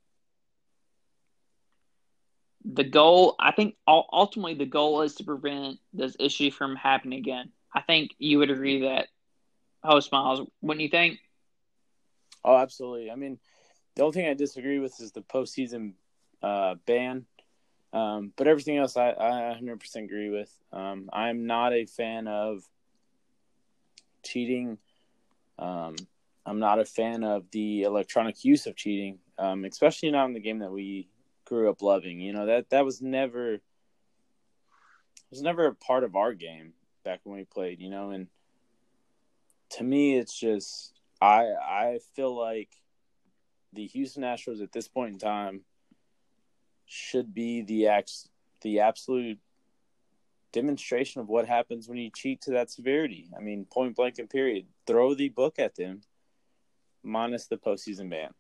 the 2.64 2.85
goal, 2.85 3.37
I 3.38 3.52
think, 3.52 3.76
ultimately 3.87 4.54
the 4.54 4.66
goal 4.66 5.02
is 5.02 5.14
to 5.16 5.24
prevent 5.24 5.78
this 5.92 6.16
issue 6.18 6.50
from 6.50 6.76
happening 6.76 7.18
again. 7.18 7.52
I 7.76 7.82
think 7.82 8.12
you 8.18 8.38
would 8.38 8.50
agree 8.50 8.80
that, 8.80 9.08
host 9.84 10.10
Miles, 10.10 10.48
wouldn't 10.62 10.82
you 10.82 10.88
think? 10.88 11.18
Oh, 12.42 12.56
absolutely. 12.56 13.10
I 13.10 13.16
mean, 13.16 13.38
the 13.94 14.02
only 14.02 14.14
thing 14.14 14.28
I 14.28 14.32
disagree 14.32 14.78
with 14.78 14.98
is 14.98 15.12
the 15.12 15.20
postseason 15.20 15.92
uh, 16.42 16.76
ban. 16.86 17.26
Um, 17.92 18.32
but 18.34 18.46
everything 18.46 18.78
else, 18.78 18.96
I, 18.96 19.10
I 19.10 19.58
100% 19.60 20.04
agree 20.04 20.30
with. 20.30 20.50
Um, 20.72 21.10
I'm 21.12 21.46
not 21.46 21.74
a 21.74 21.84
fan 21.84 22.26
of 22.26 22.62
cheating. 24.24 24.78
Um, 25.58 25.96
I'm 26.46 26.58
not 26.58 26.78
a 26.78 26.84
fan 26.86 27.24
of 27.24 27.50
the 27.50 27.82
electronic 27.82 28.42
use 28.42 28.66
of 28.66 28.74
cheating, 28.74 29.18
um, 29.38 29.66
especially 29.66 30.10
not 30.10 30.26
in 30.26 30.32
the 30.32 30.40
game 30.40 30.60
that 30.60 30.72
we 30.72 31.08
grew 31.44 31.68
up 31.68 31.82
loving. 31.82 32.20
You 32.20 32.32
know 32.32 32.46
that 32.46 32.70
that 32.70 32.86
was 32.86 33.02
never 33.02 33.60
was 35.30 35.42
never 35.42 35.66
a 35.66 35.74
part 35.74 36.04
of 36.04 36.16
our 36.16 36.32
game 36.32 36.72
back 37.06 37.20
when 37.24 37.38
we 37.38 37.44
played. 37.44 37.80
You 37.80 37.88
know, 37.88 38.10
and 38.10 38.26
to 39.70 39.84
me, 39.84 40.18
it's 40.18 40.38
just 40.38 40.92
I 41.22 41.44
I 41.62 42.00
feel 42.14 42.36
like 42.36 42.68
the 43.72 43.86
Houston 43.86 44.22
Astros 44.22 44.62
at 44.62 44.72
this 44.72 44.88
point 44.88 45.14
in 45.14 45.18
time 45.18 45.62
should 46.86 47.32
be 47.32 47.62
the 47.62 47.86
ex, 47.86 48.28
the 48.62 48.80
absolute 48.80 49.38
demonstration 50.52 51.20
of 51.20 51.28
what 51.28 51.46
happens 51.46 51.88
when 51.88 51.98
you 51.98 52.10
cheat 52.14 52.40
to 52.42 52.52
that 52.52 52.70
severity. 52.70 53.28
I 53.36 53.40
mean, 53.40 53.66
point 53.70 53.96
blank 53.96 54.18
and 54.18 54.30
period. 54.30 54.66
Throw 54.86 55.14
the 55.14 55.28
book 55.28 55.58
at 55.58 55.74
them, 55.74 56.02
minus 57.02 57.46
the 57.46 57.56
postseason 57.56 58.10
ban. 58.10 58.30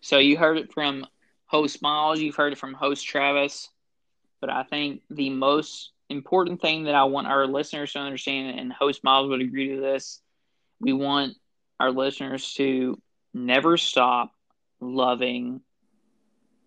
So 0.00 0.18
you 0.18 0.36
heard 0.38 0.56
it 0.56 0.72
from 0.72 1.06
host 1.46 1.82
Miles, 1.82 2.20
you've 2.20 2.36
heard 2.36 2.52
it 2.52 2.58
from 2.58 2.74
host 2.74 3.06
Travis, 3.06 3.68
but 4.40 4.50
I 4.50 4.62
think 4.62 5.02
the 5.10 5.30
most 5.30 5.92
important 6.10 6.60
thing 6.60 6.84
that 6.84 6.94
I 6.94 7.04
want 7.04 7.28
our 7.28 7.46
listeners 7.46 7.92
to 7.92 8.00
understand, 8.00 8.58
and 8.58 8.72
host 8.72 9.04
Miles 9.04 9.28
would 9.28 9.40
agree 9.40 9.74
to 9.74 9.80
this, 9.80 10.20
we 10.80 10.92
want 10.92 11.36
our 11.78 11.90
listeners 11.90 12.52
to 12.54 13.00
never 13.32 13.76
stop 13.76 14.32
loving 14.80 15.60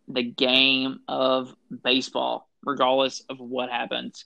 the 0.07 0.23
game 0.23 0.99
of 1.07 1.55
baseball 1.83 2.49
regardless 2.65 3.21
of 3.29 3.39
what 3.39 3.69
happens. 3.69 4.25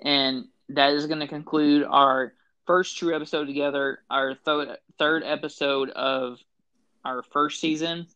And 0.00 0.46
that 0.70 0.92
is 0.92 1.06
going 1.06 1.20
to 1.20 1.26
conclude 1.26 1.84
our 1.84 2.32
first 2.66 2.96
true 2.98 3.14
episode 3.14 3.46
together, 3.46 4.00
our 4.10 4.34
th- 4.34 4.78
third 4.98 5.22
episode 5.24 5.90
of 5.90 6.38
our 7.04 7.22
first 7.22 7.60
season. 7.60 8.06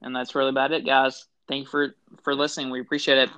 And 0.00 0.14
that's 0.14 0.34
really 0.34 0.50
about 0.50 0.72
it, 0.72 0.84
guys. 0.84 1.26
Thank 1.48 1.64
you 1.64 1.70
for, 1.70 1.94
for 2.22 2.34
listening. 2.34 2.70
We 2.70 2.80
appreciate 2.80 3.18
it. 3.18 3.30